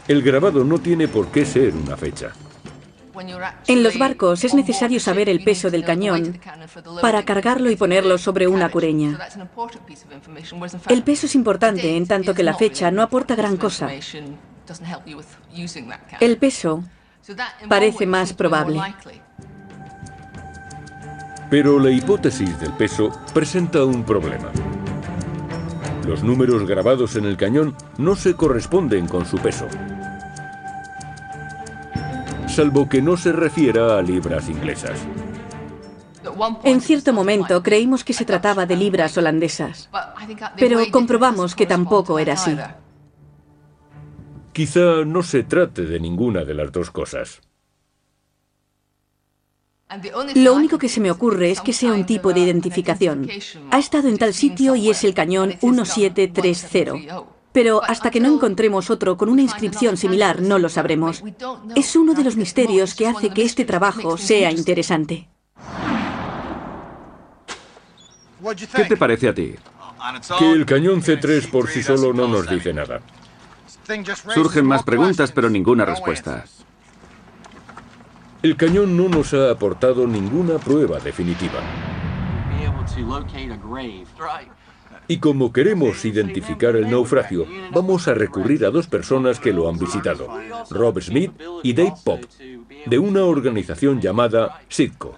El 0.07 0.21
grabado 0.21 0.63
no 0.63 0.79
tiene 0.79 1.07
por 1.07 1.27
qué 1.27 1.45
ser 1.45 1.73
una 1.73 1.95
fecha. 1.95 2.33
En 3.67 3.83
los 3.83 3.97
barcos 3.97 4.43
es 4.43 4.53
necesario 4.53 4.99
saber 4.99 5.29
el 5.29 5.43
peso 5.43 5.69
del 5.69 5.83
cañón 5.83 6.39
para 7.01 7.23
cargarlo 7.23 7.69
y 7.71 7.75
ponerlo 7.75 8.17
sobre 8.17 8.47
una 8.47 8.69
cureña. 8.69 9.17
El 10.89 11.03
peso 11.03 11.25
es 11.25 11.35
importante 11.35 11.95
en 11.95 12.07
tanto 12.07 12.33
que 12.33 12.43
la 12.43 12.53
fecha 12.53 12.91
no 12.91 13.01
aporta 13.01 13.35
gran 13.35 13.57
cosa. 13.57 13.89
El 16.19 16.37
peso 16.37 16.83
parece 17.67 18.05
más 18.05 18.33
probable. 18.33 18.81
Pero 21.49 21.79
la 21.79 21.91
hipótesis 21.91 22.59
del 22.59 22.73
peso 22.73 23.09
presenta 23.33 23.85
un 23.85 24.03
problema. 24.03 24.51
Los 26.05 26.23
números 26.23 26.67
grabados 26.67 27.15
en 27.15 27.25
el 27.25 27.37
cañón 27.37 27.75
no 27.97 28.15
se 28.15 28.33
corresponden 28.35 29.07
con 29.07 29.25
su 29.25 29.37
peso. 29.37 29.67
Salvo 32.57 32.89
que 32.89 33.03
no 33.03 33.15
se 33.17 33.31
refiera 33.31 33.99
a 33.99 34.01
libras 34.01 34.49
inglesas. 34.49 34.99
En 36.63 36.81
cierto 36.81 37.13
momento 37.13 37.61
creímos 37.61 38.03
que 38.03 38.13
se 38.13 38.25
trataba 38.25 38.65
de 38.65 38.75
libras 38.75 39.15
holandesas, 39.15 39.91
pero 40.57 40.79
comprobamos 40.91 41.53
que 41.53 41.67
tampoco 41.67 42.17
era 42.17 42.33
así. 42.33 42.57
Quizá 44.53 45.05
no 45.05 45.21
se 45.21 45.43
trate 45.43 45.83
de 45.83 45.99
ninguna 45.99 46.45
de 46.45 46.55
las 46.55 46.71
dos 46.71 46.89
cosas. 46.89 47.41
Lo 50.33 50.55
único 50.55 50.79
que 50.79 50.89
se 50.89 50.99
me 50.99 51.11
ocurre 51.11 51.51
es 51.51 51.61
que 51.61 51.73
sea 51.73 51.93
un 51.93 52.07
tipo 52.07 52.33
de 52.33 52.39
identificación. 52.39 53.29
Ha 53.69 53.77
estado 53.77 54.09
en 54.09 54.17
tal 54.17 54.33
sitio 54.33 54.75
y 54.75 54.89
es 54.89 55.03
el 55.03 55.13
cañón 55.13 55.53
1730. 55.61 57.36
Pero 57.57 57.81
hasta 57.83 58.11
que 58.11 58.19
no 58.19 58.31
encontremos 58.31 58.91
otro 58.91 59.17
con 59.17 59.29
una 59.29 59.41
inscripción 59.41 59.97
similar 59.97 60.43
no 60.43 60.59
lo 60.59 60.69
sabremos. 60.69 61.23
Es 61.75 61.95
uno 61.95 62.13
de 62.13 62.23
los 62.23 62.35
misterios 62.35 62.93
que 62.93 63.07
hace 63.07 63.31
que 63.31 63.41
este 63.41 63.65
trabajo 63.65 64.15
sea 64.15 64.51
interesante. 64.51 65.27
¿Qué 68.75 68.85
te 68.85 68.95
parece 68.95 69.29
a 69.29 69.33
ti? 69.33 69.55
Que 70.37 70.51
el 70.51 70.67
cañón 70.67 71.01
C3 71.01 71.49
por 71.49 71.67
sí 71.67 71.81
solo 71.81 72.13
no 72.13 72.27
nos 72.27 72.47
dice 72.47 72.71
nada. 72.75 73.01
Surgen 74.35 74.67
más 74.67 74.83
preguntas 74.83 75.31
pero 75.31 75.49
ninguna 75.49 75.83
respuesta. 75.83 76.45
El 78.43 78.55
cañón 78.55 78.95
no 78.95 79.09
nos 79.09 79.33
ha 79.33 79.49
aportado 79.49 80.05
ninguna 80.05 80.59
prueba 80.59 80.99
definitiva. 80.99 81.59
Y 85.07 85.19
como 85.19 85.53
queremos 85.53 86.03
identificar 86.03 86.75
el 86.75 86.89
naufragio, 86.89 87.45
vamos 87.71 88.07
a 88.07 88.13
recurrir 88.13 88.65
a 88.65 88.71
dos 88.71 88.87
personas 88.87 89.39
que 89.39 89.53
lo 89.53 89.69
han 89.69 89.77
visitado, 89.77 90.27
Rob 90.69 91.01
Smith 91.01 91.31
y 91.63 91.73
Dave 91.73 91.93
Pop, 92.03 92.23
de 92.85 92.99
una 92.99 93.23
organización 93.23 94.01
llamada 94.01 94.61
SITCO. 94.67 95.17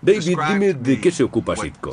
David, 0.00 0.38
dime 0.48 0.74
de 0.74 1.00
qué 1.00 1.10
se 1.10 1.22
ocupa 1.22 1.56
SITCO. 1.56 1.92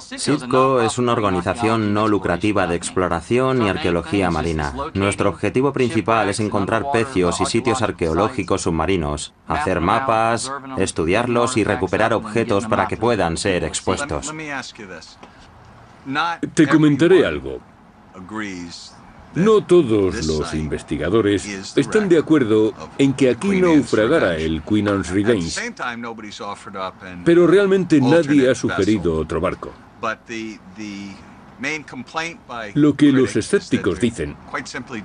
SITCO 0.00 0.80
es 0.82 0.98
una 0.98 1.12
organización 1.12 1.94
no 1.94 2.08
lucrativa 2.08 2.66
de 2.66 2.74
exploración 2.74 3.62
y 3.62 3.68
arqueología 3.68 4.30
marina. 4.30 4.74
Nuestro 4.94 5.30
objetivo 5.30 5.72
principal 5.72 6.28
es 6.28 6.40
encontrar 6.40 6.90
pecios 6.92 7.40
y 7.40 7.46
sitios 7.46 7.82
arqueológicos 7.82 8.62
submarinos, 8.62 9.32
hacer 9.46 9.80
mapas, 9.80 10.52
estudiarlos 10.76 11.56
y 11.56 11.64
recuperar 11.64 12.12
objetos 12.14 12.66
para 12.66 12.88
que 12.88 12.96
puedan 12.96 13.36
ser 13.36 13.64
expuestos. 13.64 14.32
Te 16.54 16.68
comentaré 16.68 17.26
algo. 17.26 17.60
No 19.36 19.62
todos 19.62 20.26
los 20.26 20.54
investigadores 20.54 21.44
están 21.76 22.08
de 22.08 22.18
acuerdo 22.18 22.72
en 22.96 23.12
que 23.12 23.30
aquí 23.30 23.60
naufragara 23.60 24.36
el 24.36 24.62
Queen 24.62 24.88
Anne's 24.88 25.10
Revenge, 25.10 25.60
pero 27.24 27.46
realmente 27.46 28.00
nadie 28.00 28.50
ha 28.50 28.54
sugerido 28.54 29.14
otro 29.14 29.40
barco. 29.40 29.72
Lo 32.74 32.94
que 32.94 33.12
los 33.12 33.36
escépticos 33.36 34.00
dicen 34.00 34.36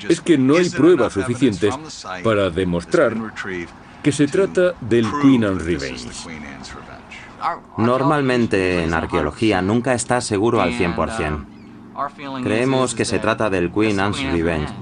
es 0.07 0.21
que 0.21 0.37
no 0.37 0.55
hay 0.55 0.69
pruebas 0.69 1.13
suficientes 1.13 1.73
para 2.23 2.49
demostrar 2.49 3.15
que 4.01 4.11
se 4.13 4.27
trata 4.27 4.73
del 4.79 5.05
Queen 5.21 5.43
Anne's 5.43 5.65
Revenge. 5.65 6.09
Normalmente 7.77 8.83
en 8.83 8.93
arqueología 8.93 9.61
nunca 9.61 9.93
está 9.93 10.21
seguro 10.21 10.61
al 10.61 10.71
100%. 10.71 11.50
Creemos 12.43 12.95
que 12.95 13.05
se 13.05 13.19
trata 13.19 13.49
del 13.49 13.71
Queen 13.71 13.99
Anne's 13.99 14.23
Revenge. 14.31 14.73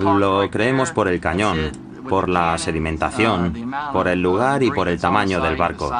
Lo 0.00 0.48
creemos 0.50 0.92
por 0.92 1.08
el 1.08 1.20
cañón, 1.20 1.72
por 2.08 2.28
la 2.28 2.56
sedimentación, 2.58 3.72
por 3.92 4.08
el 4.08 4.20
lugar 4.20 4.62
y 4.62 4.70
por 4.70 4.88
el 4.88 5.00
tamaño 5.00 5.40
del 5.40 5.56
barco. 5.56 5.90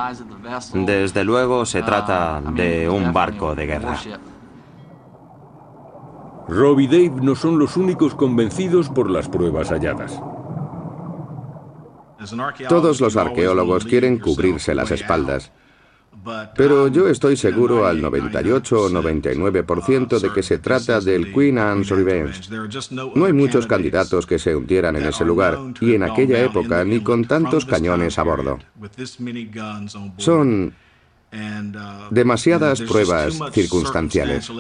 Desde 0.75 1.25
luego 1.25 1.65
se 1.67 1.83
trata 1.83 2.41
de 2.41 2.89
un 2.89 3.13
barco 3.13 3.55
de 3.55 3.67
guerra. 3.67 3.99
Rob 6.49 6.81
y 6.81 6.87
Dave 6.87 7.23
no 7.23 7.37
son 7.37 7.59
los 7.59 7.77
únicos 7.77 8.15
convencidos 8.15 8.89
por 8.89 9.09
las 9.09 9.29
pruebas 9.29 9.71
halladas. 9.71 10.21
Todos 12.69 13.01
los 13.01 13.17
arqueólogos 13.17 13.85
quieren 13.85 14.19
cubrirse 14.19 14.75
las 14.75 14.91
espaldas. 14.91 15.53
Pero 16.55 16.89
yo 16.89 17.09
estoy 17.09 17.37
seguro 17.37 17.87
al 17.87 18.01
98 18.01 18.81
o 18.81 18.91
99% 18.91 20.19
de 20.21 20.33
que 20.33 20.43
se 20.43 20.59
trata 20.59 21.01
del 21.01 21.33
Queen 21.33 21.59
Anne's 21.59 21.89
Revenge. 21.89 22.51
No 23.15 23.25
hay 23.25 23.33
muchos 23.33 23.67
candidatos 23.67 24.27
que 24.27 24.39
se 24.39 24.55
hundieran 24.55 24.97
en 24.97 25.07
ese 25.07 25.25
lugar, 25.25 25.59
y 25.81 25.95
en 25.95 26.03
aquella 26.03 26.41
época 26.43 26.85
ni 26.85 27.01
con 27.01 27.25
tantos 27.25 27.65
cañones 27.65 28.19
a 28.19 28.23
bordo. 28.23 28.59
Son 30.19 30.75
demasiadas 32.11 32.83
pruebas 32.83 33.39
circunstanciales. 33.53 34.51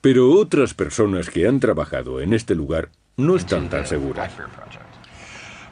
Pero 0.00 0.32
otras 0.32 0.74
personas 0.74 1.30
que 1.30 1.46
han 1.46 1.60
trabajado 1.60 2.20
en 2.20 2.32
este 2.32 2.54
lugar 2.54 2.90
no 3.16 3.36
están 3.36 3.68
tan 3.68 3.86
seguras. 3.86 4.32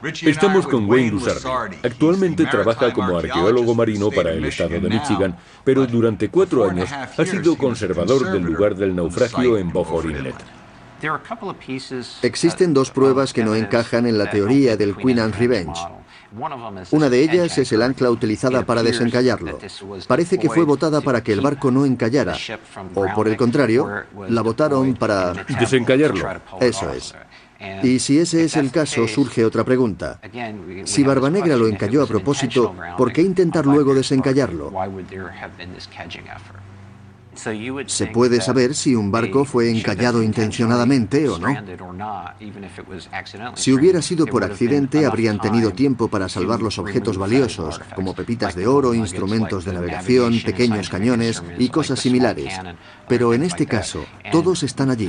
Estamos 0.03 0.67
con 0.67 0.89
Wayne 0.89 1.11
Lusardi. 1.11 1.77
Actualmente 1.83 2.47
trabaja 2.47 2.93
como 2.93 3.19
arqueólogo 3.19 3.75
marino 3.75 4.11
para 4.11 4.33
el 4.33 4.45
estado 4.45 4.81
de 4.81 4.89
Michigan, 4.89 5.37
pero 5.65 5.87
durante 5.87 6.29
cuatro 6.29 6.69
años 6.69 6.91
ha 6.93 7.25
sido 7.25 7.57
conservador 7.57 8.33
del 8.33 8.43
lugar 8.43 8.75
del 8.75 8.95
naufragio 8.95 9.59
en 9.59 9.73
Beaufort 9.73 10.07
Inlet. 10.07 10.37
Existen 12.23 12.75
dos 12.75 12.91
pruebas 12.91 13.33
que 13.33 13.45
no 13.45 13.55
encajan 13.55 14.07
en 14.07 14.19
la 14.19 14.31
teoría 14.31 14.77
del 14.77 14.97
Queen 14.97 15.19
Anne's 15.19 15.39
Revenge. 15.39 15.81
Una 16.93 17.09
de 17.09 17.23
ellas 17.23 17.59
es 17.59 17.73
el 17.73 17.83
ancla 17.83 18.11
utilizada 18.11 18.65
para 18.65 18.83
desencallarlo. 18.83 19.59
Parece 20.07 20.39
que 20.39 20.49
fue 20.49 20.65
botada 20.65 21.01
para 21.01 21.23
que 21.23 21.33
el 21.33 21.41
barco 21.41 21.71
no 21.71 21.85
encallara, 21.85 22.37
o 22.95 23.07
por 23.15 23.29
el 23.29 23.37
contrario, 23.37 24.05
la 24.29 24.43
botaron 24.43 24.95
para... 24.95 25.33
Desencallarlo. 25.59 26.29
Eso 26.61 26.91
es. 26.93 27.15
Y 27.83 27.99
si 27.99 28.19
ese 28.19 28.45
es 28.45 28.57
el 28.57 28.71
caso, 28.71 29.07
surge 29.07 29.45
otra 29.45 29.65
pregunta. 29.65 30.21
Si 30.85 31.03
Barbanegra 31.03 31.57
lo 31.57 31.69
encalló 31.69 32.03
a 32.03 32.07
propósito, 32.07 32.75
¿por 32.97 33.13
qué 33.13 33.23
intentar 33.23 33.67
luego 33.67 33.95
desencallarlo? 33.95 34.73
Se 37.87 38.07
puede 38.09 38.41
saber 38.41 38.75
si 38.75 38.95
un 38.95 39.11
barco 39.11 39.45
fue 39.45 39.71
encallado 39.71 40.23
intencionadamente 40.23 41.29
o 41.29 41.39
no. 41.39 41.55
Si 43.55 43.73
hubiera 43.73 44.03
sido 44.03 44.27
por 44.27 44.45
accidente, 44.45 45.07
habrían 45.07 45.39
tenido 45.39 45.71
tiempo 45.71 46.09
para 46.09 46.29
salvar 46.29 46.61
los 46.61 46.79
objetos 46.79 47.17
valiosos, 47.17 47.81
como 47.95 48.15
pepitas 48.15 48.55
de 48.55 48.67
oro, 48.67 48.95
instrumentos 48.95 49.65
de 49.65 49.73
navegación, 49.73 50.41
pequeños 50.45 50.89
cañones 50.89 51.43
y 51.59 51.69
cosas 51.69 52.01
similares. 52.01 52.59
Pero 53.09 53.33
en 53.33 53.45
este 53.45 53.67
caso, 53.67 54.05
todos 54.33 54.63
están 54.63 54.91
allí. 54.91 55.09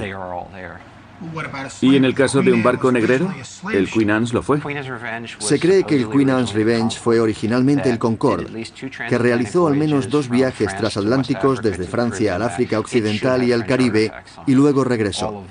¿Y 1.82 1.96
en 1.96 2.06
el 2.06 2.14
caso 2.14 2.42
de 2.42 2.52
un 2.52 2.64
barco 2.64 2.92
negrero? 2.92 3.34
¿El 3.72 3.90
Queen 3.90 4.12
Anne's 4.12 4.34
lo 4.34 4.42
fue? 4.42 4.60
Se 5.40 5.60
cree 5.60 5.84
que 5.84 5.96
el 5.96 6.10
Queen 6.10 6.30
Anne's 6.30 6.54
Revenge 6.54 6.98
fue 6.98 7.20
originalmente 7.20 7.90
el 7.90 8.00
Concorde, 8.00 8.66
que 9.08 9.18
realizó 9.18 9.68
al 9.68 9.76
menos 9.76 10.10
dos 10.10 10.30
viajes 10.30 10.76
transatlánticos 10.76 11.62
desde 11.62 11.86
Francia 11.86 12.36
al 12.36 12.42
África 12.42 12.80
Occidental 12.80 13.44
y 13.44 13.52
al 13.52 13.66
Caribe 13.66 14.12
y 14.48 14.56
luego 14.56 14.84
regresó. 14.84 15.44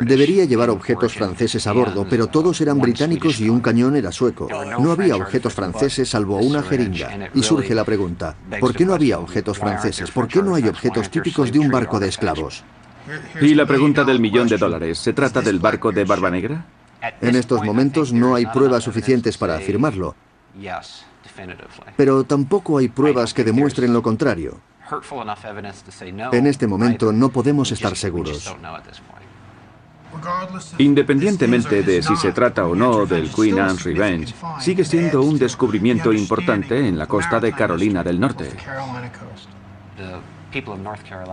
Debería 0.00 0.44
llevar 0.44 0.70
objetos 0.70 1.14
franceses 1.14 1.66
a 1.66 1.72
bordo, 1.72 2.06
pero 2.08 2.28
todos 2.28 2.60
eran 2.60 2.78
británicos 2.78 3.40
y 3.40 3.48
un 3.48 3.60
cañón 3.60 3.96
era 3.96 4.12
sueco. 4.12 4.48
No 4.80 4.92
había 4.92 5.16
objetos 5.16 5.52
franceses 5.52 6.08
salvo 6.08 6.38
una 6.38 6.62
jeringa. 6.62 7.30
Y 7.34 7.42
surge 7.42 7.74
la 7.74 7.84
pregunta, 7.84 8.36
¿por 8.60 8.74
qué 8.74 8.84
no 8.84 8.94
había 8.94 9.18
objetos 9.18 9.58
franceses? 9.58 10.10
¿Por 10.10 10.28
qué 10.28 10.42
no 10.42 10.54
hay 10.54 10.68
objetos 10.68 11.10
típicos 11.10 11.52
de 11.52 11.58
un 11.58 11.70
barco 11.70 12.00
de 12.00 12.08
esclavos? 12.08 12.64
Y 13.40 13.54
la 13.54 13.66
pregunta 13.66 14.04
del 14.04 14.20
millón 14.20 14.48
de 14.48 14.58
dólares, 14.58 14.98
¿se 14.98 15.12
trata 15.12 15.40
del 15.40 15.58
barco 15.58 15.92
de 15.92 16.04
Barba 16.04 16.30
Negra? 16.30 16.64
En 17.20 17.36
estos 17.36 17.62
momentos 17.62 18.12
no 18.12 18.34
hay 18.34 18.46
pruebas 18.46 18.84
suficientes 18.84 19.38
para 19.38 19.56
afirmarlo, 19.56 20.14
pero 21.96 22.24
tampoco 22.24 22.78
hay 22.78 22.88
pruebas 22.88 23.32
que 23.32 23.44
demuestren 23.44 23.92
lo 23.92 24.02
contrario. 24.02 24.60
En 26.32 26.46
este 26.46 26.66
momento 26.66 27.12
no 27.12 27.28
podemos 27.28 27.70
estar 27.72 27.94
seguros. 27.96 28.54
Independientemente 30.78 31.82
de 31.82 32.02
si 32.02 32.16
se 32.16 32.32
trata 32.32 32.66
o 32.66 32.74
no 32.74 33.04
del 33.04 33.30
Queen 33.30 33.58
Anne's 33.58 33.84
Revenge, 33.84 34.34
sigue 34.58 34.84
siendo 34.84 35.22
un 35.22 35.38
descubrimiento 35.38 36.12
importante 36.12 36.88
en 36.88 36.98
la 36.98 37.06
costa 37.06 37.38
de 37.38 37.52
Carolina 37.52 38.02
del 38.02 38.18
Norte. 38.18 38.50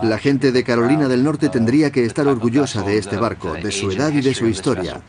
La 0.02 0.18
gente 0.18 0.52
de 0.52 0.62
Carolina 0.64 1.08
del 1.08 1.24
Norte 1.24 1.48
tendría 1.48 1.90
que 1.90 2.04
estar 2.04 2.26
orgullosa 2.26 2.82
de 2.82 2.98
este 2.98 3.16
barco, 3.16 3.54
de 3.54 3.72
su 3.72 3.90
edad 3.90 4.12
y 4.12 4.20
de 4.20 4.34
su 4.34 4.46
historia. 4.46 5.00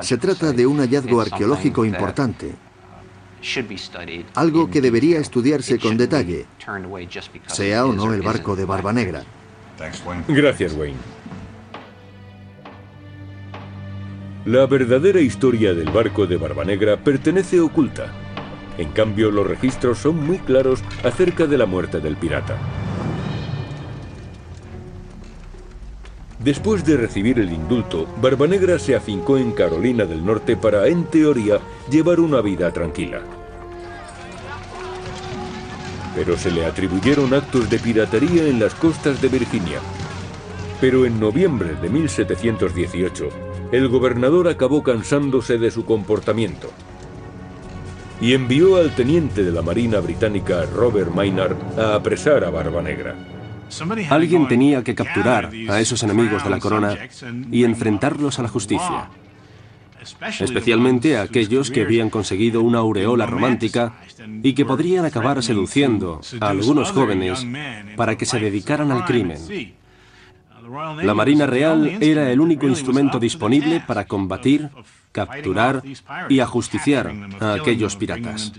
Se 0.00 0.18
trata 0.18 0.52
de 0.52 0.66
un 0.66 0.78
hallazgo 0.78 1.20
arqueológico 1.20 1.84
importante, 1.84 2.54
algo 4.34 4.70
que 4.70 4.80
debería 4.80 5.18
estudiarse 5.18 5.78
con 5.78 5.96
detalle, 5.96 6.46
sea 7.46 7.86
o 7.86 7.92
no 7.92 8.12
el 8.12 8.22
barco 8.22 8.56
de 8.56 8.64
Barba 8.64 8.92
Negra. 8.92 9.22
Gracias, 10.28 10.74
Wayne. 10.74 10.98
La 14.44 14.66
verdadera 14.66 15.20
historia 15.20 15.72
del 15.72 15.90
barco 15.90 16.26
de 16.26 16.36
Barbanegra 16.36 16.96
pertenece 16.96 17.60
oculta. 17.60 18.12
En 18.78 18.88
cambio, 18.90 19.30
los 19.30 19.46
registros 19.46 19.98
son 19.98 20.24
muy 20.24 20.38
claros 20.38 20.82
acerca 21.04 21.46
de 21.46 21.58
la 21.58 21.66
muerte 21.66 22.00
del 22.00 22.16
pirata. 22.16 22.56
Después 26.38 26.84
de 26.84 26.96
recibir 26.96 27.38
el 27.38 27.52
indulto, 27.52 28.08
Barbanegra 28.20 28.78
se 28.78 28.96
afincó 28.96 29.38
en 29.38 29.52
Carolina 29.52 30.06
del 30.06 30.24
Norte 30.24 30.56
para, 30.56 30.88
en 30.88 31.04
teoría, 31.04 31.60
llevar 31.88 32.18
una 32.18 32.40
vida 32.40 32.72
tranquila. 32.72 33.20
Pero 36.16 36.36
se 36.36 36.50
le 36.50 36.66
atribuyeron 36.66 37.32
actos 37.32 37.70
de 37.70 37.78
piratería 37.78 38.48
en 38.48 38.58
las 38.58 38.74
costas 38.74 39.22
de 39.22 39.28
Virginia. 39.28 39.78
Pero 40.80 41.06
en 41.06 41.20
noviembre 41.20 41.76
de 41.80 41.88
1718, 41.88 43.28
el 43.70 43.88
gobernador 43.88 44.48
acabó 44.48 44.82
cansándose 44.82 45.58
de 45.58 45.70
su 45.70 45.84
comportamiento 45.84 46.70
y 48.22 48.34
envió 48.34 48.76
al 48.76 48.94
teniente 48.94 49.42
de 49.42 49.50
la 49.50 49.62
Marina 49.62 49.98
británica 49.98 50.64
Robert 50.64 51.12
Maynard 51.12 51.56
a 51.76 51.96
apresar 51.96 52.44
a 52.44 52.50
Barbanegra. 52.50 53.16
Alguien 54.10 54.46
tenía 54.46 54.84
que 54.84 54.94
capturar 54.94 55.50
a 55.68 55.80
esos 55.80 56.04
enemigos 56.04 56.44
de 56.44 56.50
la 56.50 56.60
corona 56.60 56.96
y 57.50 57.64
enfrentarlos 57.64 58.38
a 58.38 58.42
la 58.42 58.48
justicia, 58.48 59.08
especialmente 60.38 61.16
a 61.16 61.22
aquellos 61.22 61.72
que 61.72 61.82
habían 61.82 62.10
conseguido 62.10 62.62
una 62.62 62.78
aureola 62.78 63.26
romántica 63.26 63.94
y 64.40 64.52
que 64.52 64.64
podrían 64.64 65.04
acabar 65.04 65.42
seduciendo 65.42 66.20
a 66.40 66.50
algunos 66.50 66.92
jóvenes 66.92 67.44
para 67.96 68.16
que 68.16 68.24
se 68.24 68.38
dedicaran 68.38 68.92
al 68.92 69.04
crimen. 69.04 69.38
La 71.02 71.14
Marina 71.14 71.46
Real 71.46 71.98
era 72.00 72.30
el 72.30 72.40
único 72.40 72.68
instrumento 72.68 73.18
disponible 73.18 73.82
para 73.84 74.04
combatir, 74.04 74.70
capturar 75.12 75.82
y 76.28 76.40
ajusticiar 76.40 77.14
a 77.40 77.54
aquellos 77.54 77.96
piratas. 77.96 78.52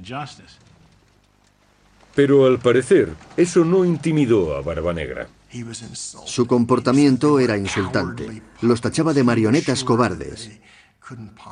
Pero 2.16 2.46
al 2.46 2.60
parecer, 2.60 3.14
eso 3.36 3.66
no 3.66 3.84
intimidó 3.84 4.56
a 4.56 4.62
Barbanegra. 4.62 5.28
Su 6.26 6.48
comportamiento 6.48 7.40
era 7.40 7.58
insultante. 7.58 8.42
Los 8.62 8.82
tachaba 8.82 9.14
de 9.14 9.24
marionetas 9.24 9.84
cobardes. 9.84 10.60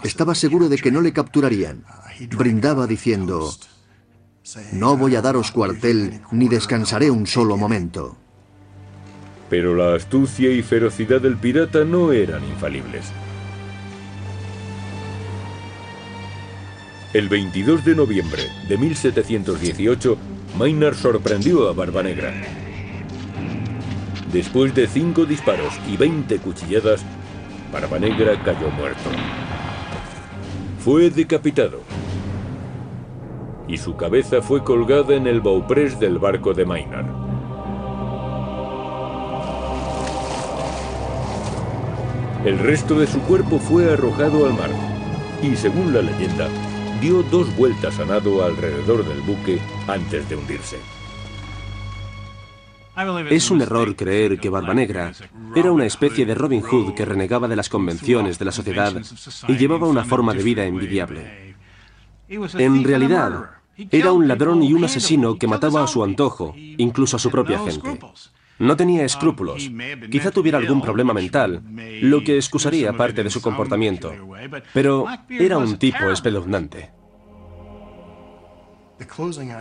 Estaba 0.03 0.33
seguro 0.35 0.69
de 0.69 0.77
que 0.77 0.91
no 0.91 1.01
le 1.01 1.13
capturarían. 1.13 1.83
Brindaba 2.37 2.87
diciendo, 2.87 3.51
no 4.73 4.97
voy 4.97 5.15
a 5.15 5.21
daros 5.21 5.51
cuartel 5.51 6.21
ni 6.31 6.47
descansaré 6.47 7.11
un 7.11 7.27
solo 7.27 7.57
momento. 7.57 8.17
Pero 9.49 9.75
la 9.75 9.95
astucia 9.95 10.51
y 10.51 10.63
ferocidad 10.63 11.21
del 11.21 11.37
pirata 11.37 11.83
no 11.83 12.11
eran 12.11 12.43
infalibles. 12.45 13.11
El 17.13 17.27
22 17.27 17.83
de 17.83 17.93
noviembre 17.93 18.43
de 18.69 18.77
1718, 18.77 20.17
Maynard 20.57 20.95
sorprendió 20.95 21.67
a 21.67 21.73
Barbanegra. 21.73 22.31
Después 24.31 24.73
de 24.73 24.87
cinco 24.87 25.25
disparos 25.25 25.73
y 25.91 25.97
20 25.97 26.37
cuchilladas, 26.37 27.03
Barbanegra 27.69 28.41
cayó 28.41 28.69
muerto. 28.69 29.09
Fue 30.79 31.09
decapitado. 31.09 31.81
Y 33.67 33.77
su 33.77 33.97
cabeza 33.97 34.41
fue 34.41 34.63
colgada 34.63 35.13
en 35.13 35.27
el 35.27 35.41
bauprés 35.41 35.99
del 35.99 36.17
barco 36.17 36.53
de 36.53 36.63
Maynard. 36.63 37.07
El 42.45 42.57
resto 42.57 42.97
de 42.97 43.05
su 43.05 43.19
cuerpo 43.19 43.59
fue 43.59 43.91
arrojado 43.91 44.45
al 44.45 44.53
mar 44.53 44.69
y, 45.43 45.57
según 45.57 45.93
la 45.93 46.01
leyenda, 46.01 46.47
dio 47.01 47.23
dos 47.23 47.53
vueltas 47.57 47.99
a 47.99 48.05
nado 48.05 48.45
alrededor 48.45 49.03
del 49.03 49.21
buque 49.21 49.59
antes 49.87 50.29
de 50.29 50.35
hundirse. 50.35 50.77
Es 53.31 53.49
un 53.49 53.61
error 53.61 53.95
creer 53.95 54.39
que 54.39 54.49
Barbanegra 54.49 55.11
era 55.55 55.71
una 55.71 55.85
especie 55.85 56.27
de 56.27 56.35
Robin 56.35 56.61
Hood 56.61 56.93
que 56.93 57.03
renegaba 57.03 57.47
de 57.47 57.55
las 57.55 57.69
convenciones 57.69 58.37
de 58.37 58.45
la 58.45 58.51
sociedad 58.51 58.93
y 59.47 59.57
llevaba 59.57 59.87
una 59.87 60.03
forma 60.03 60.33
de 60.33 60.43
vida 60.43 60.63
envidiable. 60.63 61.55
En 62.29 62.83
realidad, 62.83 63.49
era 63.89 64.11
un 64.11 64.27
ladrón 64.27 64.61
y 64.61 64.73
un 64.73 64.83
asesino 64.83 65.37
que 65.39 65.47
mataba 65.47 65.83
a 65.83 65.87
su 65.87 66.03
antojo, 66.03 66.53
incluso 66.55 67.15
a 67.15 67.19
su 67.19 67.31
propia 67.31 67.57
gente. 67.59 67.99
No 68.61 68.77
tenía 68.77 69.03
escrúpulos. 69.03 69.69
Quizá 70.11 70.29
tuviera 70.29 70.59
algún 70.59 70.81
problema 70.81 71.13
mental, 71.13 71.63
lo 72.01 72.23
que 72.23 72.35
excusaría 72.37 72.93
parte 72.93 73.23
de 73.23 73.29
su 73.29 73.41
comportamiento. 73.41 74.13
Pero 74.73 75.05
era 75.29 75.57
un 75.57 75.77
tipo 75.77 76.09
espeluznante. 76.11 76.91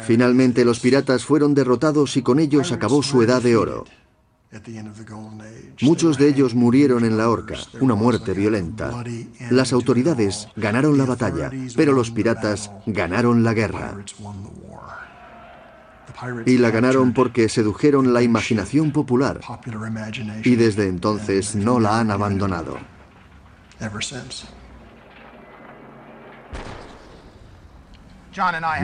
Finalmente 0.03 0.66
los 0.66 0.80
piratas 0.80 1.24
fueron 1.24 1.55
derrotados 1.55 2.16
y 2.18 2.22
con 2.22 2.38
ellos 2.38 2.72
acabó 2.72 3.03
su 3.03 3.22
edad 3.22 3.40
de 3.40 3.57
oro. 3.57 3.84
Muchos 5.80 6.18
de 6.18 6.28
ellos 6.28 6.55
murieron 6.55 7.05
en 7.05 7.16
la 7.16 7.30
horca, 7.30 7.57
una 7.80 7.94
muerte 7.94 8.34
violenta. 8.34 9.03
Las 9.48 9.72
autoridades 9.72 10.48
ganaron 10.57 10.98
la 10.98 11.07
batalla, 11.07 11.51
pero 11.74 11.92
los 11.92 12.11
piratas 12.11 12.70
ganaron 12.84 13.44
la 13.44 13.55
guerra. 13.55 13.96
Y 16.47 16.59
la 16.59 16.71
ganaron 16.71 17.12
porque 17.12 17.49
sedujeron 17.49 18.12
la 18.12 18.23
imaginación 18.23 18.93
popular. 18.93 19.41
Y 20.45 20.57
desde 20.57 20.89
entonces 20.89 21.55
no 21.55 21.81
la 21.81 22.01
han 22.01 22.11
abandonado. 22.11 22.79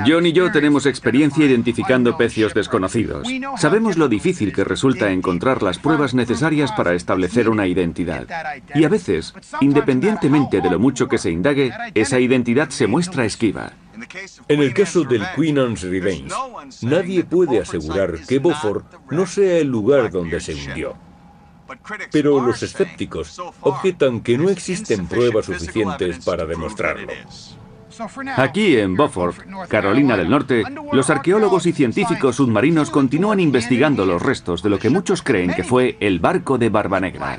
John 0.07 0.27
y 0.27 0.33
yo 0.33 0.51
tenemos 0.53 0.87
experiencia 0.87 1.45
identificando 1.45 2.17
pecios 2.17 2.55
desconocidos. 2.55 3.27
Sabemos 3.57 3.97
lo 3.97 4.09
difícil 4.09 4.53
que 4.53 4.65
resulta 4.65 5.11
encontrar 5.11 5.63
las 5.63 5.79
pruebas 5.79 6.15
necesarias 6.15 6.73
para 6.73 6.95
establecer 6.95 7.49
una 7.49 7.67
identidad. 7.67 8.27
Y 8.75 8.85
a 8.85 8.89
veces, 8.89 9.35
independientemente 9.61 10.61
de 10.61 10.71
lo 10.71 10.79
mucho 10.79 11.09
que 11.09 11.19
se 11.19 11.31
indague, 11.31 11.73
esa 11.95 12.21
identidad 12.21 12.71
se 12.71 12.87
muestra 12.87 13.25
esquiva. 13.25 13.73
En 14.49 14.61
el 14.61 14.75
caso 14.75 15.05
del 15.05 15.25
Queen 15.35 15.59
Anne's 15.59 15.83
Revenge, 15.83 16.35
nadie 16.83 17.25
puede 17.25 17.61
asegurar 17.61 18.19
que 18.27 18.39
Beaufort 18.39 18.85
no 19.11 19.27
sea 19.27 19.59
el 19.59 19.69
lugar 19.69 20.11
donde 20.11 20.41
se 20.41 20.55
hundió. 20.55 20.97
Pero 22.13 22.41
los 22.45 22.63
escépticos 22.63 23.41
objetan 23.61 24.21
que 24.21 24.39
no 24.39 24.51
existen 24.51 25.07
pruebas 25.07 25.47
suficientes 25.47 26.25
para 26.25 26.47
demostrarlo. 26.47 27.13
Aquí 28.37 28.77
en 28.77 28.95
Beaufort, 28.95 29.39
Carolina 29.69 30.17
del 30.17 30.31
Norte, 30.31 30.65
los 30.93 31.11
arqueólogos 31.11 31.67
y 31.67 31.73
científicos 31.73 32.37
submarinos 32.37 32.91
continúan 32.91 33.41
investigando 33.41 34.05
los 34.05 34.23
restos 34.23 34.63
de 34.63 34.71
lo 34.71 34.79
que 34.79 34.91
muchos 34.91 35.23
creen 35.23 35.55
que 35.55 35.65
fue 35.65 35.97
el 36.01 36.19
barco 36.21 36.59
de 36.59 36.69
Barbanegra. 36.69 37.39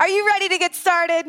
Are 0.00 0.08
you 0.08 0.26
ready 0.26 0.48
to 0.48 0.58
get 0.58 0.74
started? 0.74 1.26